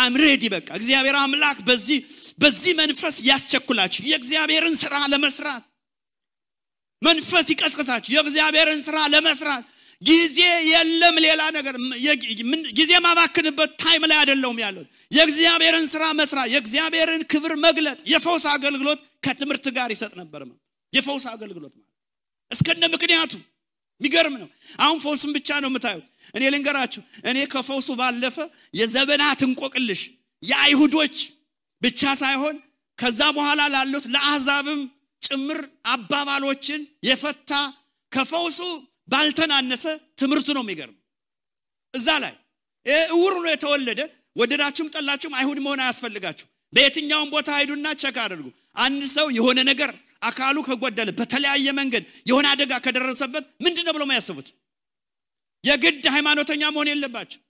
I'm 0.00 0.16
ready 0.16 0.44
በቃ። 0.54 0.68
እግዚአብሔር 0.78 1.16
አምላክ 1.20 1.58
በዚህ 1.68 1.98
በዚህ 2.38 2.72
መንፈስ 2.80 3.16
ያስቸኩላችሁ። 3.28 4.02
የእግዚአብሔርን 4.10 4.76
ስራ 4.82 4.94
ለመስራት 5.12 5.64
መንፈስ 7.02 7.46
ይቀስቅሳችሁ። 7.52 8.10
የእግዚአብሔርን 8.14 8.80
ስራ 8.86 8.98
ለመስራት 9.14 9.64
ጊዜ 10.02 10.38
የለም 10.68 11.16
ሌላ 11.24 11.42
ነገር። 11.56 11.74
ጊዜ 12.78 12.92
ማባክንበት 13.06 13.70
time 13.82 14.02
ላይ 14.10 14.18
አይደለውም 14.20 14.58
ያለው 14.64 14.84
የእግዚአብሔርን 15.12 15.86
ስራ 15.92 16.04
መስራት 16.18 16.48
የእግዚአብሔርን 16.52 17.22
ክብር 17.32 17.52
መግለጥ 17.64 17.98
የፈውስ 18.12 18.44
አገልግሎት 18.52 19.00
ከትምህርት 19.26 19.66
ጋር 19.76 19.88
ይሰጥ 19.94 20.12
ነበር 20.20 20.42
የፈውስ 20.92 21.24
አገልግሎት 21.32 21.72
ማለት። 21.74 21.86
እስከነ 22.50 22.84
ምክንያቱ 22.92 23.32
የሚገርም 24.00 24.36
ነው። 24.42 24.48
አሁን 24.78 24.98
ፈውስን 25.04 25.30
ብቻ 25.36 25.48
ነው 25.62 25.68
የምታዩት። 25.70 26.06
እኔ 26.34 26.44
ልንገራችሁ 26.54 27.02
እኔ 27.30 27.38
ከፈውሱ 27.52 27.88
ባለፈ 28.00 28.36
የዘመናት 28.74 29.40
እንቆቅልሽ 29.46 30.00
የአይሁዶች 30.42 31.16
ብቻ 31.82 32.02
ሳይሆን 32.20 32.56
ከዛ 32.98 33.20
በኋላ 33.36 33.60
ላሉት 33.74 34.04
ለአሕዛብም 34.14 34.80
ጭምር 35.22 35.58
አባባሎችን 35.92 36.80
የፈታ 37.08 37.52
ከፈውሱ 38.12 38.60
ባልተናነሰ 39.08 39.84
ትምህርቱ 40.20 40.48
ነው 40.56 40.62
የሚገርም። 40.64 40.96
እዛ 41.94 42.08
ላይ 42.24 42.34
እውር 43.12 43.34
ነው 43.44 43.50
የተወለደ። 43.52 44.00
ወደዳችሁም 44.36 44.88
ጠላችሁም 44.94 45.34
አይሁድ 45.38 45.58
መሆን 45.64 45.80
አያስፈልጋችሁ። 45.84 46.46
በየትኛውም 46.72 47.30
ቦታ 47.34 47.50
ሂዱና 47.60 47.86
ቸክ 48.02 48.16
አድርጉ። 48.24 48.46
አንድ 48.76 49.02
ሰው 49.14 49.26
የሆነ 49.36 49.58
ነገር 49.70 49.90
አካሉ 50.22 50.56
ከጎደለ 50.66 51.08
በተለያየ 51.18 51.68
መንገድ 51.78 52.04
የሆነ 52.30 52.46
አደጋ 52.52 52.72
ከደረሰበት 52.84 53.44
ምንድን 53.64 53.84
ነው 53.88 53.92
ብሎ 53.96 54.04
ያስቡት 54.16 54.48
የግድ 55.64 56.04
ሃይማኖተኛ 56.14 56.62
መሆን 56.74 56.88
የለባቸው። 56.90 57.40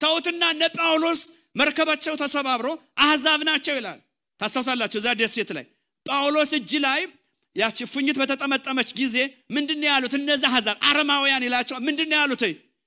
ተውትና 0.00 0.42
እነ 0.54 0.64
ጳውሎስ 0.76 1.20
መርከባቸው 1.60 2.14
ተሰባብሮ 2.22 2.68
አህዛብ 3.02 3.40
ናቸው 3.48 3.74
ይላል። 3.78 4.00
ታስታውሳላቸው 4.40 4.98
እዛ 5.00 5.08
ደሴት 5.20 5.50
ላይ 5.56 5.66
ጳውሎስ 6.06 6.50
እጅ 6.58 6.72
ላይ 6.86 7.00
ያቺ 7.56 7.78
ፉኝት 7.92 8.16
በተጠመጠመች 8.20 8.88
ጊዜ 8.98 9.16
ምንድን 9.50 9.82
ያሉት? 9.88 10.12
እነዚህ 10.18 10.48
አህዛብ 10.50 10.76
አረማውያን 10.88 11.44
ይላቸዋል። 11.46 11.82
ምንድን 11.88 12.10
ያሉት? 12.16 12.42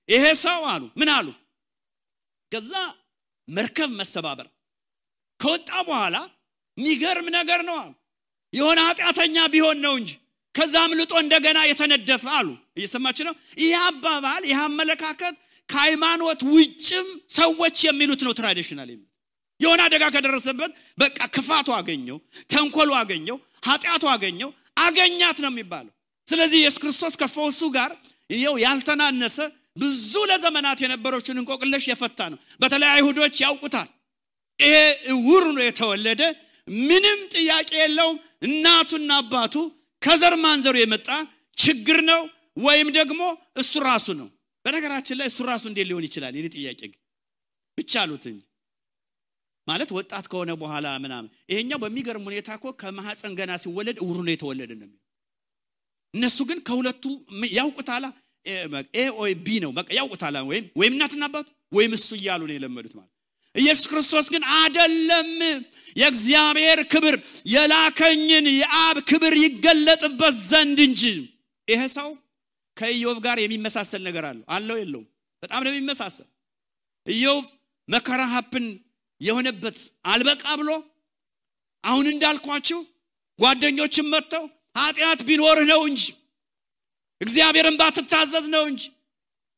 ይሄ 0.10 0.24
ሰው 0.44 0.62
አሉ። 0.72 0.84
ምን 1.00 1.10
አሉ? 1.16 1.28
ከዛ 2.52 2.72
መርከብ 3.48 3.90
መሰባበር። 4.00 4.48
ከወጣ 5.40 5.70
በኋላ 5.88 6.16
የሚገርም 6.78 7.28
ነገር 7.38 7.62
ነው 7.70 7.78
አሉ። 7.82 7.92
የሆነ 8.54 8.80
ኃጢአተኛ 8.88 9.38
ቢሆን 9.54 9.78
ነው 9.86 9.94
እንጂ 10.00 10.12
ከዛ 10.56 10.76
አምልጦ 10.86 11.12
እንደገና 11.24 11.60
የተነደፈ 11.70 12.24
አሉ። 12.38 12.48
እየሰማች 12.78 13.18
ነው? 13.28 13.34
ይህ 13.62 13.74
አባባል 13.84 14.42
ይህ 14.50 14.60
አመለካከት 14.66 15.36
ከሃይማኖት 15.70 16.42
ውጭም 16.54 17.08
ሰዎች 17.32 17.78
የሚሉት 17.88 18.22
ነው 18.28 18.34
ትራዲሽናል 18.40 18.90
የሆነ 19.60 19.80
አደጋ 19.88 20.04
ከደረሰበት 20.14 20.72
በቃ 20.98 21.20
ክፋቱ 21.36 21.70
አገኘው 21.78 22.18
ተንኮሉ 22.52 22.92
አገኘው 23.00 23.38
ኃጢአቱ 23.68 24.04
አገኘው 24.14 24.50
አገኛት 24.80 25.38
ነው 25.44 25.52
የሚባለው። 25.52 25.94
ስለዚህ 26.28 26.58
ኢየሱስ 26.62 26.80
ክርስቶስ 26.84 27.14
ከፈውሱ 27.22 27.62
ጋር 27.76 27.92
ይው 28.30 28.56
ያልተናነሰ 28.64 29.38
ብዙ 29.78 30.14
ለዘመናት 30.30 30.80
የነበሮችን 30.84 31.40
እንቆቅለሽ 31.42 31.86
የፈታ 31.90 32.20
ነው። 32.32 32.40
በተለይ 32.62 32.90
አይሁዶች 32.96 33.36
ያውቁታል። 33.44 33.90
ይሄ 34.60 34.76
እውር 35.14 35.46
ነው 35.56 35.64
የተወለደ 35.66 36.22
ምንም 36.84 37.20
ጥያቄ 37.36 37.70
የለውም። 37.82 38.18
እናቱና 38.48 39.12
አባቱ 39.22 39.56
ከዘር 40.02 40.36
ማንዘሩ 40.44 40.76
የመጣ 40.80 41.08
ችግር 41.58 42.00
ነው 42.10 42.22
ወይም 42.58 42.90
ደግሞ 42.98 43.22
እሱ 43.58 43.74
ራሱ 43.88 44.08
ነው። 44.20 44.28
በነገራችን 44.66 45.18
ላይ 45.20 45.28
እሱ 45.32 45.40
ራሱ 45.50 45.64
እንዴት 45.70 45.88
ሊሆን 45.90 46.06
ይችላል? 46.08 46.34
ይህ 46.38 46.48
ጥያቄ 46.56 46.80
ግን 46.84 47.00
ብቻ 47.78 47.94
አሉት 48.04 48.24
እንጂ 48.32 48.44
ማለት 49.70 49.90
ወጣት 49.98 50.26
ከሆነ 50.32 50.52
በኋላ 50.62 50.88
ምናምን። 51.04 51.30
ይሄኛው 51.52 51.80
በሚገርም 51.84 52.26
ሁኔታ 52.30 52.50
እኮ 52.58 52.66
ከማህፀን 52.82 53.34
ገና 53.40 53.52
ሲወለድ 53.64 53.98
እውሩ 54.04 54.18
ነው 54.26 54.34
የተወለደ 54.36 54.72
ነው 54.82 54.90
እነሱ 56.14 56.38
ግን 56.50 56.60
ከሁለቱም 56.68 57.16
ያውቁታላ? 57.56 58.06
A 58.96 59.04
or 59.20 59.32
B 59.40 59.58
ነው 59.64 59.72
በቃ 59.78 59.88
ያውቁታላ? 59.98 60.36
ወይም 60.50 60.66
ወይም 60.80 60.94
እናትና 60.96 61.24
አባቱ 61.30 61.48
ወይም 61.72 61.92
እሱ 61.98 62.10
እያሉ 62.20 62.42
ነው 62.50 62.56
የለመዱት 62.58 62.94
ማለት 62.98 63.12
ኢየሱስ 63.56 63.86
ክርስቶስ 63.92 64.26
ግን 64.34 64.44
አደለም 64.58 65.30
የእግዚአብሔር 66.00 66.80
ክብር 66.92 67.16
የላከኝን 67.54 68.46
የአብ 68.54 68.98
ክብር 69.10 69.34
ይገለጥበት 69.44 70.36
ዘንድ 70.50 70.80
እንጂ። 70.88 71.02
ይሄ 71.68 71.82
ሰው 71.98 72.10
ከኢዮብ 72.78 73.18
ጋር 73.26 73.38
የሚመሳሰል 73.42 74.02
ነገር 74.08 74.26
አለው? 74.30 74.46
አለው 74.56 74.76
የለውም። 74.82 75.08
በጣም 75.44 75.62
ነው 75.66 75.72
የሚመሳሰል። 75.74 76.28
ኢዮብ 77.08 77.44
መከራ 77.88 78.22
ሀፕን 78.34 78.66
የሆነበት 79.22 79.78
አልበቃ 80.12 80.44
ብሎ 80.60 80.70
አሁን 81.84 82.06
እንዳልኳችሁ 82.14 82.80
ጓደኞችን 83.40 84.10
መጥተው 84.14 84.46
ኃጢአት 84.76 85.20
ቢኖርህ 85.28 85.66
ነው 85.72 85.82
እንጂ 85.90 86.04
እግዚአብሔርን 87.22 87.78
ባትታዘዝ 87.80 88.46
ነው 88.56 88.64
እንጂ 88.72 88.84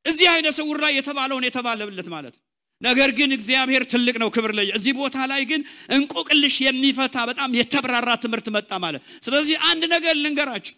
እዚህ 0.06 0.28
አይነ 0.34 0.47
ስውር 0.58 0.78
ላይ 0.84 0.93
የተባለውን 0.97 1.45
የተባለለት 1.47 2.08
ማለት 2.13 2.36
ነገር 2.82 3.10
ግን 3.17 3.32
እግዚአብሔር 3.36 3.84
ትልቅ 3.91 4.15
ነው 4.21 4.30
ክብር 4.36 4.52
ላይ 4.60 4.67
እዚህ 4.78 4.93
ቦታ 5.00 5.17
ላይ 5.32 5.41
ግን 5.50 5.62
እንቆቅልሽ 5.95 6.56
የሚፈታ 6.65 7.17
በጣም 7.30 7.50
የተብራራ 7.60 8.10
ትምህርት 8.24 8.47
መጣ 8.56 8.71
ማለት 8.86 9.04
ስለዚህ 9.26 9.58
አንድ 9.69 9.84
ነገር 9.93 10.15
ልንገራችሁ። 10.24 10.76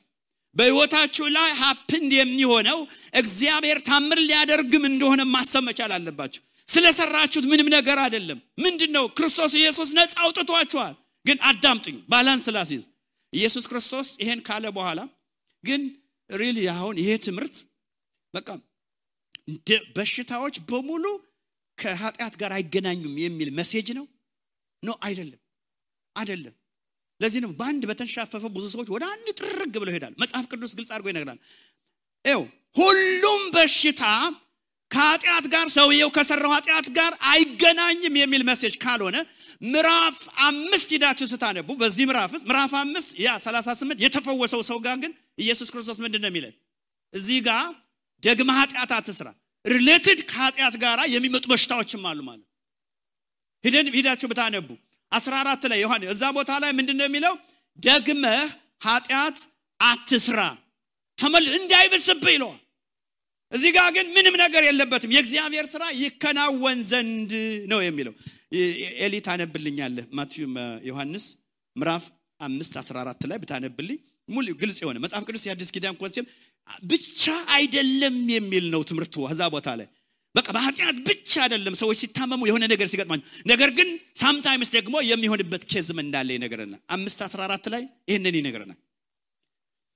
በህይወታችሁ 0.55 1.25
ላይ 1.35 1.49
happened 1.61 2.11
የሚሆነው 2.17 2.79
እግዚአብሔር 3.13 3.77
ታምር 3.87 4.19
ሊያደርግም 4.25 4.83
እንደሆነ 4.89 5.21
ማሰብ 5.31 5.63
መቻል 5.67 5.91
አለባችሁ 5.95 6.41
ስለሰራችሁት 6.73 7.45
ምንም 7.51 7.67
ነገር 7.75 7.97
አይደለም። 8.03 8.39
ምንድን 8.59 8.91
ነው 8.97 9.05
ክርስቶስ 9.17 9.51
ኢየሱስ 9.59 9.89
ነፃ 9.97 10.13
አውጥቷችኋል። 10.23 10.93
ግን 11.25 11.37
አዳምጡኝ 11.49 11.97
balance 12.11 12.47
ላሲዝ 12.55 12.81
ኢየሱስ 13.33 13.65
ክርስቶስ 13.69 14.07
ይሄን 14.21 14.39
ካለ 14.47 14.65
በኋላ 14.77 14.99
ግን 15.63 15.81
really 16.29 16.57
አሁን 16.73 16.95
ይሄ 17.01 17.11
ትምህርት 17.25 17.55
በቃ 18.33 18.47
በሽታዎች 19.95 20.55
በሙሉ 20.69 21.05
ከኃጢአት 21.77 22.33
ጋር 22.41 22.51
አይገናኙም 22.57 23.15
የሚል 23.21 23.49
message 23.59 23.87
ነው? 23.97 24.05
no 24.83 24.91
አይደለም 25.07 25.39
አይደለም። 26.15 26.53
ለዚህ 27.21 27.39
ነው 27.43 27.51
በአንድ 27.59 27.83
በተንሻፈፈ 27.89 28.43
ብዙ 28.55 28.65
ሰዎች 28.73 28.89
ወደ 28.95 29.03
አንድ 29.13 29.27
ጥርግ 29.39 29.73
ብለው 29.81 29.91
ይሄዳል 29.93 30.13
መጽሐፍ 30.21 30.45
ቅዱስ 30.51 30.71
ግልጽ 30.77 30.89
አድርጎ 30.93 31.07
ይነግራል። 31.11 31.39
ው 32.25 32.43
ሁሉም 32.75 33.41
በሽታ 33.55 34.03
ከኃጢአት 34.93 35.45
ጋር 35.53 35.65
ሰውየው 35.75 36.09
ከሰራው 36.15 36.51
ኃጢአት 36.55 36.87
ጋር 36.97 37.11
አይገናኝም 37.31 38.15
የሚል 38.21 38.41
message 38.49 38.75
ካልሆነ 38.83 39.17
ምዕራፍ 39.65 40.17
አምስት 40.47 40.89
ሂዳችሁ 40.95 41.25
ስታነቡ 41.31 41.69
በዚህ 41.81 42.05
ምዕራፍ 42.09 42.31
ውስጥ 42.35 42.45
ምዕራፍ 42.49 42.73
አምስት 42.81 43.09
ያ 43.25 43.31
38 43.43 44.03
የተፈወሰው 44.05 44.61
ሰው 44.69 44.77
ጋር 44.85 44.95
ግን 45.03 45.11
ኢየሱስ 45.43 45.69
ክርስቶስ 45.73 45.97
ምንድን 46.03 46.21
ነው 46.23 46.29
የሚለን? 46.31 46.53
እዚህ 47.13 47.37
ጋር 47.47 47.65
ደግመ 48.23 48.49
ኃጢአት 48.59 48.91
አትስራ 48.97 49.27
related 49.65 50.19
ከኃጢአት 50.31 50.75
ጋር 50.83 50.99
የሚመጡ 51.13 51.43
በሽታዎችም 51.51 52.03
አሉ 52.09 52.19
ማለት 52.29 52.47
ሂደን 53.63 53.87
ሂዳችሁ 53.97 54.27
ብታነቡ 54.31 54.69
14 55.11 55.69
ላይ 55.71 55.79
ዮሐን 55.83 56.03
እዛ 56.13 56.23
ቦታ 56.37 56.51
ላይ 56.63 56.71
ምንድን 56.79 56.97
ነው 56.99 57.07
የሚለው? 57.09 57.33
ደግመህ 57.79 58.41
ኃጢአት 58.87 59.37
አትስራ 59.79 60.39
ተመል 61.17 61.45
እንዳይብስብህ 61.57 62.31
ይለዋል 62.35 62.59
እዚህ 63.53 63.71
ጋር 63.75 63.87
ግን 63.95 64.07
ምንም 64.15 64.35
ነገር 64.43 64.63
የለበትም። 64.67 65.11
የእግዚአብሔር 65.15 65.65
ስራ 65.71 65.83
ይከናወን 65.99 66.79
ዘንድ 66.91 67.31
ነው 67.71 67.79
የሚለው። 67.83 68.13
ኤሊ 69.03 69.15
ታነብልኛለህ? 69.27 70.05
ማቴዎ 70.17 70.45
ዮሐንስ 70.89 71.25
ምዕራፍ 71.75 72.03
አምስት 72.39 72.73
14 72.81 73.27
ላይ 73.29 73.37
ብታነብልኝ 73.43 73.97
ሙሉ 74.29 74.47
ግልጽ 74.61 74.77
የሆነ 74.83 74.97
መጽሐፍ 75.03 75.23
ቅዱስ 75.27 75.43
የአዲስ 75.47 75.69
ኪዳን 75.75 75.95
concept 76.01 76.29
ብቻ 76.85 77.23
አይደለም 77.55 78.15
የሚል 78.33 78.65
ነው 78.73 78.81
ትምህርቱ 78.89 79.25
እዛ 79.31 79.41
ቦታ 79.55 79.69
ላይ። 79.79 79.87
በቃ 80.35 80.47
በኃጢአት 80.55 80.97
ብቻ 81.07 81.33
አይደለም 81.43 81.73
ሰዎች 81.81 81.97
ሲታመሙ 82.01 82.41
የሆነ 82.49 82.63
ነገር 82.71 82.87
ሲገጥማቸው። 82.91 83.25
ነገር 83.51 83.69
ግን 83.77 83.89
sometimes 84.21 84.69
ደግሞ 84.77 84.95
የሚሆንበት 85.09 85.63
case 85.71 85.90
ም 85.90 85.99
እንዳለ 86.03 86.29
ይነግረናል። 86.37 86.81
አምስት 86.95 87.19
አስራ 87.27 87.39
አራት 87.47 87.65
ላይ 87.73 87.83
ይህንን 88.09 88.37
ይነግረናል። 88.39 88.79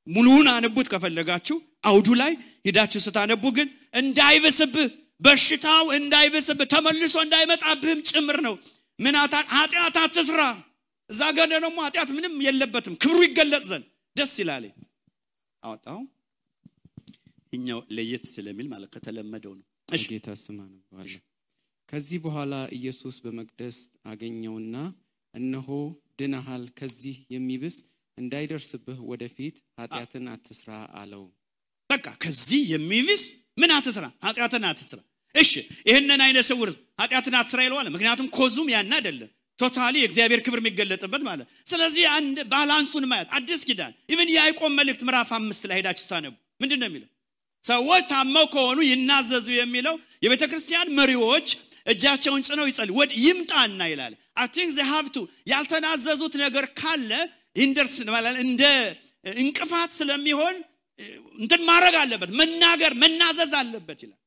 ሙሉውን 0.07 0.47
አነቡት 0.51 0.87
ከፈለጋችሁ 0.91 1.57
አውዱ 1.83 2.07
ላይ 2.21 2.31
ሂዳችሁ 2.67 2.99
ስታነቡ 3.03 3.43
ግን 3.57 3.67
እንዳይብስብህ 4.01 4.87
በሽታው 5.21 5.85
እንዳይብስብህ 5.97 6.67
ተመልሶ 6.73 7.15
እንዳይመጣብህም 7.25 8.01
ጭምር 8.09 8.37
ነው። 8.47 8.55
ምን 8.99 9.15
ኃጢአት 9.53 9.97
አትስራ። 10.03 10.41
እዛ 11.09 11.21
ጋር 11.37 11.47
ደግሞ 11.55 11.77
ኃጢአት 11.85 12.09
ምንም 12.15 12.33
የለበትም። 12.45 12.95
ክብሩ 13.03 13.17
ይገለጽ 13.27 13.65
ዘንድ 13.71 13.85
ደስ 14.15 14.33
ይላል። 14.41 14.65
አወጣው። 15.63 15.99
ይኛው 17.53 17.79
ለየት 17.97 18.25
ስለሚል 18.31 18.67
ማለት 18.73 18.89
ከተለመደው 18.95 19.53
ነው። 19.59 19.65
ጌታ 20.05 20.27
አነባለሁ። 20.63 21.19
ከዚህ 21.89 22.17
በኋላ 22.23 22.53
ኢየሱስ 22.77 23.17
በመቅደስ 23.25 23.77
አገኘውና 24.11 24.75
እነሆ 25.33 25.67
ድነሃል 26.19 26.63
ከዚህ 26.79 27.17
የሚብስ 27.33 27.75
እንዳይደርስብህ 28.17 28.99
ወደፊት 29.09 29.55
ኃጢአትን 29.79 30.25
አትስራ 30.33 30.69
አለው 31.01 31.23
በቃ 31.97 32.07
ከዚህ 32.23 32.61
የሚብስ 32.73 33.23
ምን 33.57 33.71
አትስራ? 33.75 34.05
ኃጢአትን 34.25 34.63
አትስራ። 34.69 34.99
እሺ 35.35 35.51
ይህንን 35.89 36.21
አይነ 36.25 36.37
ስውር 36.47 36.69
ኃጢአትን 37.01 37.35
አትስራ 37.39 37.59
ይለዋል። 37.65 37.87
ምክንያቱም 37.95 38.27
cause 38.37 38.54
ኡም 38.54 38.67
ያን 38.73 38.93
አይደለም። 38.97 39.29
totally 39.59 39.95
የእግዚአብሔር 40.01 40.39
ክብር 40.45 40.59
የሚገለጥበት 40.61 41.21
ማለት 41.27 41.47
ስለዚህ 41.67 42.03
አንድ 42.17 42.37
balance 42.51 42.86
ኡን 42.86 43.05
ማየት 43.11 43.29
አዲስ 43.37 43.61
ኪዳን። 43.69 43.93
even 44.13 44.29
የያዕቆብ 44.33 44.71
መልእክት 44.79 45.01
ምዕራፍ 45.07 45.29
አምስት 45.37 45.63
ላይ 45.69 45.77
ሄዳችሁ 45.79 46.03
ስታነቡ 46.05 46.33
ምንድን 46.61 46.79
ነው 46.81 46.87
የሚለው? 46.89 47.09
ሰዎች 47.63 48.03
ታመው 48.11 48.45
ከሆኑ 48.53 48.79
ይናዘዙ 48.89 49.47
የሚለው 49.55 49.95
የቤተ 50.23 50.43
ክርስቲያን 50.51 50.93
መሪዎች 50.99 51.47
እጃቸውን 51.87 52.41
ጭነው 52.47 52.65
ይጸል 52.69 52.89
ወድ 52.97 53.11
ይምጣና 53.23 53.81
ይላል። 53.91 54.13
አይ 54.37 54.47
ዘ 54.69 54.81
ሀብቱ 54.91 55.15
ያልተናዘዙት 55.51 56.33
ነገር 56.43 56.65
ካለ 56.79 57.11
hinders 57.59 57.95
እንደ 58.43 58.63
እንቅፋት 59.37 59.91
ስለሚሆን 59.99 60.55
እንትን 61.39 61.61
ማድረግ 61.67 61.95
አለበት 62.01 62.29
መናገር 62.39 62.93
መናዘዝ 63.01 63.51
አለበት 63.59 63.99
ይላል። 64.05 64.19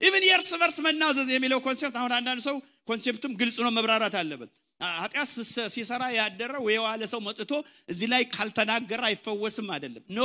even 0.00 0.24
የእርስ 0.28 0.50
በርስ 0.60 0.78
መናዘዝ 0.86 1.28
የሚለው 1.34 1.58
concept 1.66 1.96
አሁን 2.00 2.12
አንዳንድ 2.16 2.40
ሰው 2.46 2.56
concept 2.88 3.16
ኡም 3.16 3.32
ግልጽ 3.40 3.56
ነው 3.64 3.72
መብራራት 3.76 4.16
አለበት። 4.20 4.50
ኃጢአት 4.96 5.28
ሲሰራ 5.74 6.02
ያደረ 6.16 6.52
የዋለ 6.68 7.02
ሰው 7.12 7.20
መጥቶ 7.26 7.52
እዚህ 7.88 8.08
ላይ 8.12 8.22
ካልተናገረ 8.34 9.00
አይፈወስም 9.08 9.68
አይደለም። 9.74 10.04
no 10.10 10.20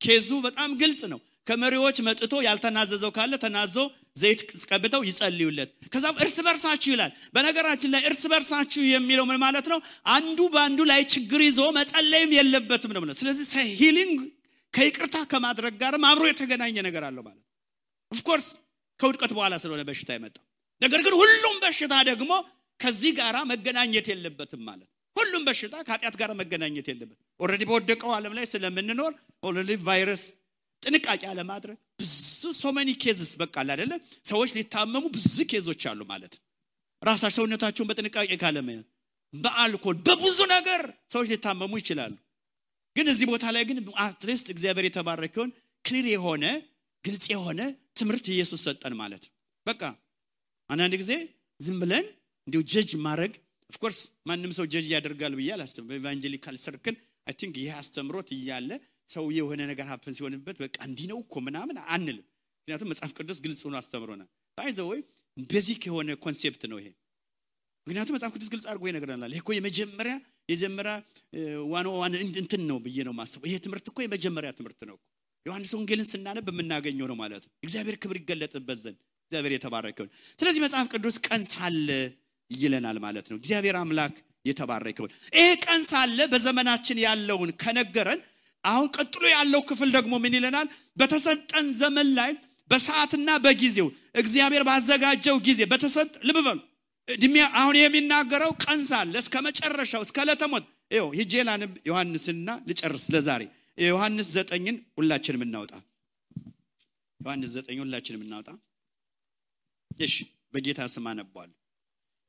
case 0.00 0.20
ኡ 0.20 0.30
በጣም 0.46 0.70
ግልጽ 0.82 1.02
ነው። 1.12 1.20
ከመሪዎች 1.46 1.96
መጥቶ 2.06 2.34
ያልተናዘዘው 2.46 3.10
ካለ 3.16 3.34
ተናዞ 3.44 3.76
ዘይት 4.20 4.40
ቀብተው 4.70 5.02
ይጸልዩለት። 5.08 5.70
ከዛም 5.92 6.16
እርስ 6.24 6.36
በርሳችሁ 6.46 6.90
ይላል። 6.94 7.12
በነገራችን 7.34 7.92
ላይ 7.94 8.02
እርስ 8.08 8.22
በርሳችሁ 8.32 8.82
የሚለው 8.88 9.24
ምን 9.30 9.38
ማለት 9.44 9.66
ነው? 9.72 9.78
አንዱ 10.12 10.38
በአንዱ 10.54 10.80
ላይ 10.90 11.00
ችግር 11.14 11.40
ይዞ 11.46 11.60
መጸለይም 11.78 12.30
የለበትም 12.38 12.92
ነው 12.98 13.16
ስለዚህ 13.20 13.46
healing 13.80 14.18
ከይቅርታ 14.78 15.16
ከማድረግ 15.30 15.74
ጋርም 15.80 16.04
አብሮ 16.08 16.24
የተገናኘ 16.28 16.76
ነገር 16.86 17.02
አለው 17.08 17.22
ማለት 17.28 17.44
of 18.12 18.21
course 18.21 18.46
ከውድቀት 19.00 19.32
በኋላ 19.36 19.54
ስለሆነ 19.62 19.82
በሽታ 19.88 20.10
የመጣው። 20.16 20.44
ነገር 20.82 21.00
ግን 21.06 21.14
ሁሉም 21.20 21.56
በሽታ 21.64 21.94
ደግሞ 22.10 22.32
ከዚህ 22.80 23.12
ጋር 23.18 23.36
መገናኘት 23.50 24.06
የለበትም 24.12 24.62
ማለት 24.68 24.88
ሁሉም 25.16 25.42
በሽታ 25.48 25.74
ከኃጢአት 25.86 26.16
ጋር 26.20 26.30
መገናኘት 26.40 26.86
የለበት 26.90 27.18
already 27.40 27.62
በወደቀው 27.70 28.10
ዓለም 28.16 28.34
ላይ 28.38 28.44
ስለምንኖር 28.52 29.12
already 29.42 29.70
ቫይረስ 29.88 30.22
ጥንቃቄ 30.82 31.22
አለማድረግ። 31.32 31.76
ብዙ 32.00 32.12
so 32.60 32.69
many 32.69 32.88
cases 33.02 33.32
በቃል 33.40 33.68
አይደለ? 33.74 33.92
ሰዎች 34.24 34.50
ሊታመሙ 34.58 35.04
ብዙ 35.16 35.36
case 35.50 35.66
ኦች 35.66 35.82
አሉ 35.90 36.00
ማለት 36.12 36.34
ራሳቸው 37.02 37.36
ሰውነታቸውን 37.38 37.88
በጥንቃቄ 37.90 38.30
ካለመያዝ 38.42 38.84
በአልኮል 39.34 39.96
በብዙ 40.06 40.38
ነገር 40.54 40.82
ሰዎች 41.14 41.28
ሊታመሙ 41.32 41.72
ይችላሉ 41.82 42.14
ግን 42.98 43.06
እዚህ 43.12 43.26
ቦታ 43.30 43.46
ላይ 43.54 43.64
ግን 43.68 43.78
at 44.04 44.16
least 44.16 44.46
እግዚአብሔር 44.54 44.86
የተባረከውን 44.88 45.50
clear 45.84 46.06
የሆነ 46.12 46.44
ግልጽ 47.04 47.24
የሆነ 47.32 47.60
ትምህርት 47.98 48.26
ኢየሱስ 48.34 48.60
ሰጠን 48.66 48.94
ማለት 49.00 49.22
ነው። 49.26 49.32
በቃ 49.66 49.82
አንዳንድ 50.70 50.94
ጊዜ 51.02 51.12
ዝም 51.60 51.76
ብለን 51.82 52.06
እንዲሁ 52.46 52.60
judge 52.72 52.90
ማድረግ 53.06 53.32
of 53.70 53.77
course 53.77 53.98
ማንም 54.28 54.52
ሰው 54.58 54.66
ጀጅ 54.72 54.86
ያደርጋል 54.94 55.32
ብዬ 55.38 55.48
አላስብም። 55.56 55.86
በ 55.90 56.00
evangelical 56.00 56.56
circle 56.62 56.94
I 57.26 57.34
think 57.40 57.54
ይህ 57.62 57.72
አስተምሮት 57.80 58.28
እያለ 58.36 58.70
ሰው 59.08 59.24
የሆነ 59.36 59.60
ነገር 59.70 59.86
happen 59.90 60.14
ሲሆንበት 60.18 60.56
በቃ 60.62 60.76
እንዲህ 60.88 61.06
ነው 61.12 61.18
እኮ 61.24 61.40
ምናምን 61.46 61.76
አንልም። 61.94 62.24
ምክንያቱም 62.58 62.88
መጽሐፍ 62.92 63.12
ቅዱስ 63.18 63.38
ግልጽ 63.44 63.60
ሆኖ 63.66 63.76
አስተምሮናል። 63.80 64.28
by 64.58 64.66
the 64.66 64.78
way 64.90 65.00
basic 65.50 65.82
የሆነ 65.88 66.16
concept 66.24 66.62
ነው 66.72 66.78
ይሄ። 66.80 66.88
ምክንያቱም 67.86 68.14
መጽሐፍ 68.16 68.32
ቅዱስ 68.36 68.48
ግልጽ 68.54 68.66
አድርጎ 68.70 68.84
ይነግረናል። 68.90 69.32
እኮ 69.38 69.50
የመጀመሪያ 69.56 70.14
የጀመሪያ 70.48 70.92
one 71.72 71.86
one 71.94 72.12
እንትን 72.36 72.62
ነው 72.70 72.78
ብዬ 72.84 72.98
ነው 73.08 73.14
ማስበው 73.18 73.46
ይሄ 73.48 73.56
ትምህርት 73.64 73.86
እኮ 73.90 73.98
የመጀመሪያ 74.04 74.50
ትምህርት 74.58 74.80
ነው 74.90 74.96
ዮሐንስ 75.46 75.72
ወንጌልን 75.76 76.06
ስናነብ 76.10 76.46
የምናገኘው 76.52 77.06
ነው 77.10 77.16
ማለት 77.20 77.42
ነው። 77.46 77.52
እግዚአብሔር 77.64 77.96
ክብር 78.02 78.16
ይገለጥበት 78.20 78.78
ዘንድ 78.82 78.98
እግዚአብሔር 79.30 79.52
የተባረከውን። 79.54 80.10
ስለዚህ 80.38 80.60
መጽሐፍ 80.64 80.86
ቅዱስ 80.94 81.16
ቀን 81.26 81.42
ሳለ 81.52 81.88
ይለናል 82.50 82.98
ማለት 83.04 83.26
ነው። 83.30 83.36
እግዚአብሔር 83.40 83.76
አምላክ 83.80 84.14
የተባረከውን። 84.44 85.10
ይሄ 85.36 85.48
ቀን 85.64 85.82
ሳለ 85.90 86.18
በዘመናችን 86.32 86.98
ያለውን 87.06 87.50
ከነገረን 87.62 88.20
አሁን 88.64 88.88
ቀጥሎ 88.96 89.24
ያለው 89.32 89.60
ክፍል 89.68 89.88
ደግሞ 89.96 90.14
ምን 90.22 90.36
ይለናል? 90.38 90.66
በተሰጠን 90.96 91.66
ዘመን 91.80 92.08
ላይ 92.18 92.30
በሰዓትና 92.70 93.28
በጊዜው 93.44 93.86
እግዚአብሔር 94.14 94.62
ባዘጋጀው 94.68 95.36
ጊዜ 95.46 95.60
በተሰጥ 95.70 96.10
ልብ 96.28 96.38
በሉ 96.46 96.58
እድሜ 97.08 97.36
አሁን 97.58 97.76
የሚናገረው 97.78 98.50
ቀን 98.64 98.80
ሳለ 98.88 99.14
እስከ 99.22 99.36
መጨረሻው 99.46 100.02
እስከ 100.06 100.26
ለተሞት 100.28 100.64
ይው 100.90 101.06
ሂጄ 101.18 101.32
ላንብ 101.48 101.72
ዮሐንስና 101.88 102.48
ልጨርስ 102.68 103.04
ለዛሬ። 103.14 103.42
የዮሐንስ 103.78 104.28
ዘጠኝን 104.36 104.76
ሁላችንም 104.98 105.42
እናውጣ። 105.46 105.72
ዮሐንስ 107.20 107.50
ዘጠኝ 107.56 107.78
ሁላችንም 107.84 108.22
እናውጣ። 108.26 108.48
እሺ 110.00 110.14
በጌታ 110.54 110.80
ስም 110.92 111.06
አነቧል 111.10 111.50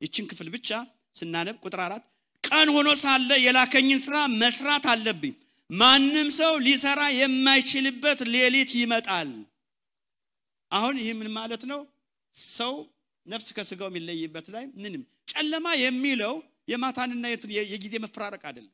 ይችን 0.00 0.24
ክፍል 0.30 0.48
ብቻ 0.54 0.70
ስናነብ 1.18 1.56
ቁጥር 1.64 1.80
አራት 1.86 2.04
ቀን 2.44 2.68
ሆኖ 2.74 2.88
ሳለ 3.02 3.30
የላከኝን 3.44 4.00
ስራ 4.04 4.16
መስራት 4.40 4.84
አለብኝ። 4.92 5.34
ማንም 5.70 6.28
ሰው 6.38 6.52
ሊሰራ 6.66 7.00
የማይችልበት 7.16 8.20
ሌሊት 8.34 8.70
ይመጣል። 8.80 9.30
አሁን 10.72 10.96
ይህ 11.00 11.10
ምን 11.18 11.28
ማለት 11.36 11.62
ነው? 11.70 11.80
ሰው 12.54 12.72
ነፍስ 13.26 13.48
ከስጋው 13.56 13.88
የሚለይበት 13.90 14.46
ላይ 14.54 14.64
ምንም። 14.82 15.02
ጨለማ 15.32 15.66
የሚለው 15.82 16.34
የማታንና 16.72 17.24
የጊዜ 17.70 17.94
መፈራረቅ 18.04 18.42
አይደለም። 18.48 18.72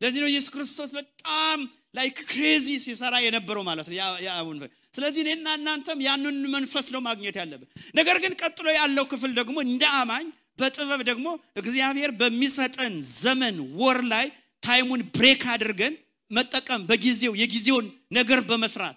ለዚህ 0.00 0.20
ነው 0.22 0.28
ኢየሱስ 0.30 0.50
ክርስቶስ 0.54 0.90
በጣም 0.96 1.58
like 1.94 2.16
crazy 2.30 2.68
ሲሰራ 2.84 3.14
የነበረው 3.24 3.62
ማለት 3.68 3.86
ነው 3.90 3.96
የአቡን 4.26 4.56
ስለዚህ 4.92 5.20
እኔና 5.24 5.46
እናንተም 5.58 5.98
ያንን 6.06 6.38
መንፈስ 6.54 6.86
ነው 6.94 7.00
ማግኘት 7.06 7.36
ያለብን። 7.40 7.68
ነገር 7.98 8.16
ግን 8.24 8.32
ቀጥሎ 8.40 8.66
ያለው 8.78 9.04
ክፍል 9.12 9.32
ደግሞ 9.40 9.56
እንደ 9.66 9.84
አማኝ 10.00 10.26
በጥበብ 10.58 11.00
ደግሞ 11.10 11.28
እግዚአብሔር 11.60 12.10
በሚሰጠን 12.18 12.94
ዘመን 13.20 13.56
ወር 13.80 14.00
ላይ 14.12 14.26
time 14.62 14.81
ኡን 14.81 15.00
break 15.16 15.42
አድርገን 15.54 15.94
መጠቀም 16.30 16.82
በጊዜው 16.90 17.32
የጊዜውን 17.40 17.86
ነገር 18.12 18.40
በመስራት 18.50 18.96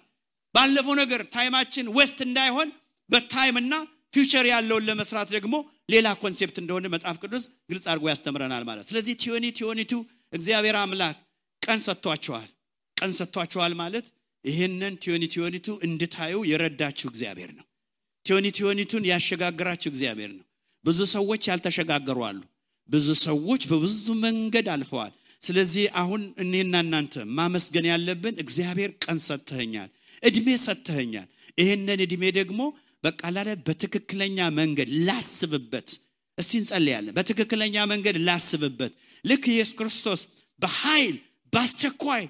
ባለፈው 0.54 0.94
ነገር 1.00 1.20
time 1.34 1.53
ኣችን 1.53 1.86
waste 1.96 2.18
እንዳይሆን 2.26 2.68
በ 3.10 3.24
time 3.24 3.53
ና 3.53 3.74
future 4.12 4.46
ያለውን 4.50 4.86
ለመስራት 4.88 5.28
ደግሞ 5.36 5.54
ሌላ 5.92 6.06
concept 6.22 6.56
እንደሆነ 6.62 6.86
መጽሐፍ 6.94 7.16
ቅዱስ 7.22 7.44
ግልጽ 7.70 7.84
አድርጎ 7.92 8.04
ያስተምረናል 8.10 8.64
ማለት 8.68 8.86
ስለዚህ 8.90 9.14
twenty 9.22 9.46
twenty-two 9.58 9.92
እግዚአብሔር 10.32 10.76
አምላክ 10.80 11.16
ቀን 11.62 11.80
ሰጥቷቸዋል። 11.86 12.48
ቀን 12.96 13.10
ሰጥቷቸዋል 13.18 13.72
ማለት 13.80 14.06
ይህንን 14.44 14.94
twenty 15.02 15.24
twenty-two 15.34 15.68
እንድታዩ 15.86 16.34
የረዳችሁ 16.50 17.06
እግዚአብሔር 17.12 17.50
ነው። 17.58 17.64
ቲዮኒ 18.24 18.46
ቲዮኒቱን 18.58 19.04
ያሸጋግራችሁ 19.10 19.88
እግዚአብሔር 19.92 20.30
ነው። 20.36 20.44
ብዙ 20.84 20.98
ሰዎች 21.14 21.42
ያልተሸጋገሩ 21.50 22.18
አሉ። 22.28 22.40
ብዙ 22.88 23.06
ሰዎች 23.24 23.62
በብዙ 23.70 23.94
መንገድ 24.24 24.66
አልፈዋል። 24.74 25.12
ስለዚህ 25.42 25.84
አሁን 26.00 26.22
እኔና 26.44 26.74
እናንተ 26.84 27.24
ማመስገን 27.38 27.86
ያለብን 27.90 28.36
እግዚአብሔር 28.44 28.90
ቀን 29.04 29.18
ሰጥተኸኛል 29.26 29.90
እድሜ 30.22 30.48
ሰጥተኸኛል። 30.64 31.26
ይህንን 31.58 32.00
እድሜ 32.04 32.22
ደግሞ 32.38 32.60
በቃላለ 33.04 33.48
በትክክለኛ 33.66 34.38
መንገድ 34.58 34.88
ላስብበት። 35.06 35.88
እስቲ 36.38 36.52
እንጸልያለን። 36.60 37.14
በትክክለኛ 37.18 37.76
መንገድ 37.92 38.16
ላስብበት። 38.26 38.92
ልክ 39.24 39.44
ኢየሱስ 39.52 39.74
ክርስቶስ 39.78 40.20
በኃይል 40.60 41.16
በአስቸኳይ 41.52 42.24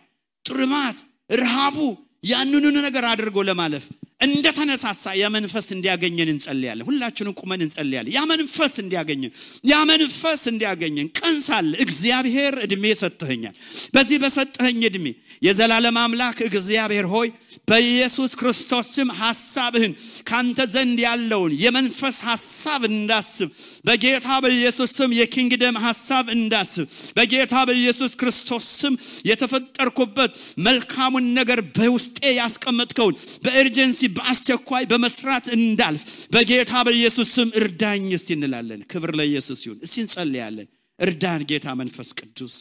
ጥርማት 0.44 0.98
ረሃቡ 1.34 1.78
ያንኑን 2.24 2.76
ነገር 2.86 3.04
አድርጎ 3.10 3.38
ለማለፍ 3.48 3.84
እንደተነሳሳ 4.20 5.04
ያ 5.18 5.26
መንፈስ 5.34 5.66
እንዲያገኘን 5.74 6.30
እንጸልያለን። 6.32 6.86
ሁላችንም 6.88 7.34
ቁመን 7.40 7.60
እንጸልያለን። 7.66 8.12
ያ 8.16 8.22
መንፈስ 8.30 8.74
እንዲያገኘን 8.82 9.32
ያ 9.64 9.76
መንፈስ 9.90 10.42
እንዲያገኘን 10.52 11.08
ቀን 11.20 11.36
ሳለ 11.46 11.70
እግዚአብሔር 11.84 12.54
እድሜ 12.64 12.84
ሰጥተኸኛል። 13.02 13.54
በዚህ 13.94 14.18
በሰጠኸኝ 14.24 14.80
እድሜ 14.90 15.06
የዘላለም 15.42 15.98
አምላክ 16.02 16.38
እግዚአብሔር 16.48 17.06
ሆይ 17.12 17.28
በኢየሱስ 17.68 18.32
ክርስቶስ 18.40 18.86
ስም 18.94 19.08
ሐሳብህን 19.20 19.92
ካንተ 20.28 20.58
ዘንድ 20.74 20.98
ያለውን 21.04 21.52
የመንፈስ 21.62 22.16
ሐሳብ 22.28 22.82
እንዳስብ 22.90 23.48
በጌታ 23.84 24.28
በኢየሱስ 24.44 24.90
ስም 24.98 25.10
የኪንግደም 25.18 25.76
ሐሳብ 25.84 26.26
እንዳስብ 26.36 26.86
በጌታ 27.18 27.54
በኢየሱስ 27.68 28.12
ክርስቶስ 28.20 28.66
ስም 28.80 28.94
የተፈጠርኩበት 29.30 30.32
መልካሙን 30.66 31.26
ነገር 31.38 31.60
በውስጤ 31.76 32.18
ያስቀመጥከውን 32.40 33.16
በኤርጀንሲ 33.44 34.02
በአስቸኳይ 34.16 34.84
በመስራት 34.90 35.46
እንዳልፍ 35.56 36.02
በጌታ 36.32 36.72
በኢየሱስ 36.86 37.28
ስም 37.36 37.48
እርዳኝ 37.60 38.06
እስቲ 38.16 38.28
እንላለን። 38.36 38.82
ክብር 38.92 39.12
ለኢየሱስ 39.18 39.60
ይሁን። 39.66 39.78
እስቲ 39.86 39.96
እንጸልያለን። 40.04 40.68
እርዳን 40.98 41.42
ጌታ 41.50 41.66
መንፈስ 41.80 42.08
ቅዱስ 42.18 42.54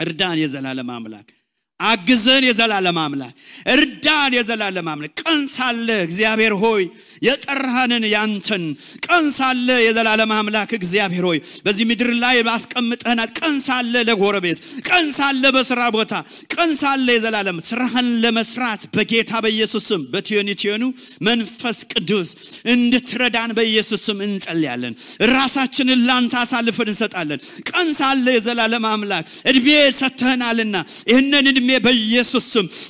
እርዳን 0.00 0.36
የዘላለም 0.40 0.90
አምላክ 0.96 1.28
አግዘን 1.80 2.44
የዘላለም 2.46 2.98
አምላክ 3.02 3.34
እርዳን 3.74 4.32
የዘላለም 4.36 4.88
አምላክ 4.92 5.12
ቀን 5.22 5.40
ሳለ 5.54 5.88
እግዚአብሔር 6.06 6.54
ሆይ 6.62 6.82
የጠራህንን 7.22 8.04
ያንተን 8.12 8.64
ቀን 9.06 9.24
ሳለ 9.36 9.68
የዘላለም 9.84 10.30
አምላክ 10.36 10.70
እግዚአብሔር 10.78 11.24
ሆይ 11.28 11.38
በዚህ 11.64 11.84
ምድር 11.90 12.10
ላይ 12.22 12.36
አስቀምጠናል። 12.54 13.30
ቀን 13.40 13.56
ሳለ 13.66 13.94
ለጎረቤት፣ 14.08 14.58
ቀን 14.88 15.06
ሳለ 15.16 15.42
በስራ 15.56 15.80
ቦታ፣ 15.96 16.12
ቀን 16.54 16.70
ሳለ 16.80 17.06
የዘላለም 17.14 17.58
ስራህን 17.68 18.08
ለመስራት 18.24 18.82
በጌታ 18.94 19.32
በኢየሱስ 19.44 19.84
ስም 19.90 20.02
በቲዮኒቲዮኑ 20.12 20.82
መንፈስ 21.26 21.78
ቅዱስ 21.92 22.28
እንድትረዳን 22.74 23.50
በኢየሱስ 23.58 24.04
እንጸልያለን። 24.20 24.94
ራሳችንን 25.32 26.00
ላንተ 26.08 26.34
አሳልፈን 26.42 26.90
እንሰጣለን። 26.92 27.40
ቀን 27.70 27.88
ሳለ 27.98 28.26
የዘላለም 28.36 28.86
አምላክ 28.90 29.24
እድሜ 29.50 29.68
ሰጥተህናልና 30.00 30.76
ይህንን 31.10 31.46
እድሜ 31.52 31.70
በኢየሱስ 31.84 32.48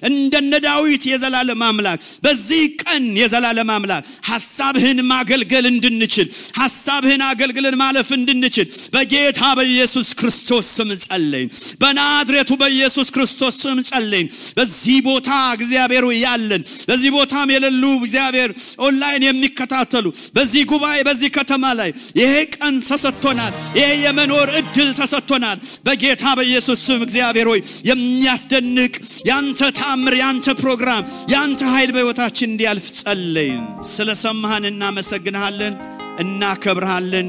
እንደነ 0.08 0.52
ዳዊት 0.64 1.04
የዘላለም 1.10 1.62
አምላክ 1.66 1.98
በዚህ 2.24 2.62
ቀን 2.82 3.04
የዘላለም 3.20 3.70
አምላክ 3.74 4.02
ሐሳብህን 4.30 4.98
ማገልገል 5.10 5.66
እንድንችል 5.70 6.28
ሐሳብህን 6.60 7.22
አገልግለን 7.28 7.76
ማለፍ 7.82 8.08
እንድንችል 8.16 8.66
በጌታ 8.94 9.42
በኢየሱስ 9.58 10.08
ክርስቶስ 10.20 10.66
ስም 10.76 10.90
ጸለይን። 11.04 11.48
በናዝሬቱ 11.82 12.50
በኢየሱስ 12.60 13.08
ክርስቶስ 13.14 13.54
ስም 13.62 13.78
ጸለይን። 13.90 14.28
በዚህ 14.58 14.98
ቦታ 15.08 15.28
እግዚአብሔር 15.56 15.88
ያለን 16.20 16.62
በዚህ 16.90 17.10
ቦታም 17.16 17.48
የሌሉ 17.54 17.84
እግዚአብሔር 18.00 18.50
ኦንላይን 18.86 19.24
የሚከታተሉ 19.26 20.06
በዚህ 20.36 20.62
ጉባኤ 20.70 20.98
በዚህ 21.08 21.30
ከተማ 21.36 21.64
ላይ 21.80 21.90
ይሄ 22.20 22.32
ቀን 22.56 22.74
ተሰጥቶናል። 22.88 23.52
ይሄ 23.78 23.88
የመኖር 24.04 24.48
እድል 24.60 24.90
ተሰጥቶናል። 25.00 25.58
በጌታ 25.86 26.24
በኢየሱስ 26.38 26.78
ስም 26.86 27.00
እግዚአብሔር 27.06 27.48
ሆይ 27.50 27.60
የሚያስደንቅ 27.90 28.92
ያንተ 29.30 29.70
ታምር፣ 29.78 30.14
ያንተ 30.20 30.48
ፕሮግራም፣ 30.60 31.04
ያንተ 31.32 31.60
ኃይል 31.74 31.90
በሕይወታችን 31.94 32.50
እንዲያልፍ 32.72 32.88
ጸለይን። 32.98 33.62
ስለሰማህን 33.90 34.64
እናመሰግንሃለን፣ 34.68 35.74
እናከብርሃለን። 36.22 37.28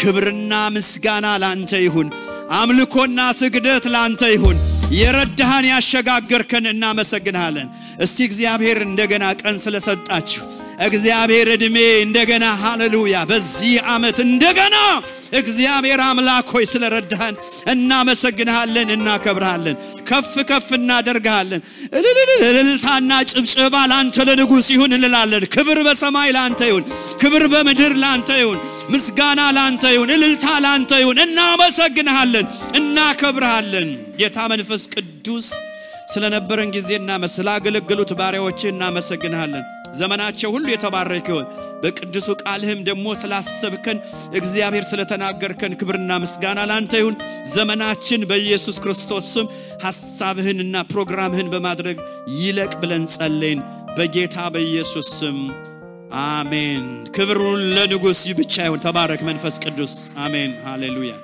ክብርና 0.00 0.52
ምስጋና 0.74 1.26
ላንተ 1.42 1.72
ይሁን። 1.84 2.08
አምልኮና 2.58 3.18
ስግደት 3.40 3.84
ላንተ 3.94 4.22
ይሁን። 4.34 4.56
የረዳህን 4.98 5.66
ያሸጋገርከን 5.72 6.66
እናመሰግንሃለን። 6.72 7.68
እስቲ 8.04 8.18
እግዚአብሔር 8.28 8.78
እንደገና 8.86 9.24
ቀን 9.42 9.56
ስለሰጣችሁ 9.64 10.44
እግዚአብሔር 10.86 11.48
ዕድሜ 11.54 11.76
እንደገና 12.02 12.44
ሃሌሉያ 12.62 13.16
በዚህ 13.30 13.72
ዓመት 13.92 14.18
እንደገና 14.26 14.76
እግዚአብሔር 15.38 16.00
አምላክ 16.04 16.48
ሆይ 16.54 16.64
ስለረዳህን 16.70 17.34
እናመሰግንሃለን፣ 17.72 18.88
እናከብርሃለን፣ 18.94 19.76
ከፍ 20.08 20.34
ከፍ 20.50 20.68
እናደርግሃለን። 20.78 21.62
እልልታና 22.48 23.10
ጭብጭባ 23.32 23.74
ላንተ 23.92 24.26
ለንጉሥ 24.28 24.68
ይሁን 24.74 24.94
እንላለን። 24.98 25.44
ክብር 25.56 25.80
በሰማይ 25.88 26.30
ላንተ 26.36 26.60
ይሁን፣ 26.70 26.84
ክብር 27.22 27.44
በምድር 27.54 27.94
ላንተ 28.04 28.30
ይሁን፣ 28.42 28.58
ምስጋና 28.94 29.40
ላንተ 29.58 29.84
ይሁን፣ 29.94 30.12
እልልታ 30.16 30.46
ላንተ 30.66 30.92
ይሁን። 31.02 31.20
እናመሰግንሃለን፣ 31.26 32.46
እናከብርሃለን። 32.80 33.90
ጌታ 34.20 34.38
መንፈስ 34.52 34.84
ቅዱስ 34.94 35.48
ስለነበረን 36.12 36.70
ጊዜና 36.76 37.08
ስላገለገሉት 37.34 38.12
ባሪያዎች 38.20 38.60
እናመሰግንሃለን። 38.70 39.66
ዘመናቸው 39.94 40.50
ሁሉ 40.54 40.66
የተባረከ 40.70 41.28
ይሁን። 41.32 41.46
በቅዱሱ 41.82 42.28
ቃልህም 42.42 42.80
ደግሞ 42.88 43.06
ስላሰብከን 43.20 43.98
እግዚአብሔር 44.38 44.84
ስለተናገርከን 44.88 45.76
ክብርና 45.80 46.10
ምስጋና 46.22 46.66
ላንተ 46.70 46.94
ይሁን። 47.02 47.16
ዘመናችን 47.52 48.26
በኢየሱስ 48.30 48.78
ክርስቶስ 48.84 49.26
ስም 49.34 49.46
ሐሳብህንና 49.84 50.84
ፕሮግራምህን 50.90 51.52
በማድረግ 51.54 51.98
ይለቅ 52.38 52.72
ብለን 52.82 53.06
ጸለይን። 53.14 53.62
በጌታ 53.96 54.38
በኢየሱስ 54.54 55.08
ስም 55.18 55.38
አሜን። 56.26 56.84
ክብሩን 57.16 57.62
ለንጉሥ 57.76 58.22
ብቻ 58.38 58.54
ይሁን። 58.66 58.84
ተባረክ 58.84 59.22
መንፈስ 59.28 59.56
ቅዱስ። 59.64 59.94
አሜን። 60.18 60.52
ሃሌሉያ 60.66 61.14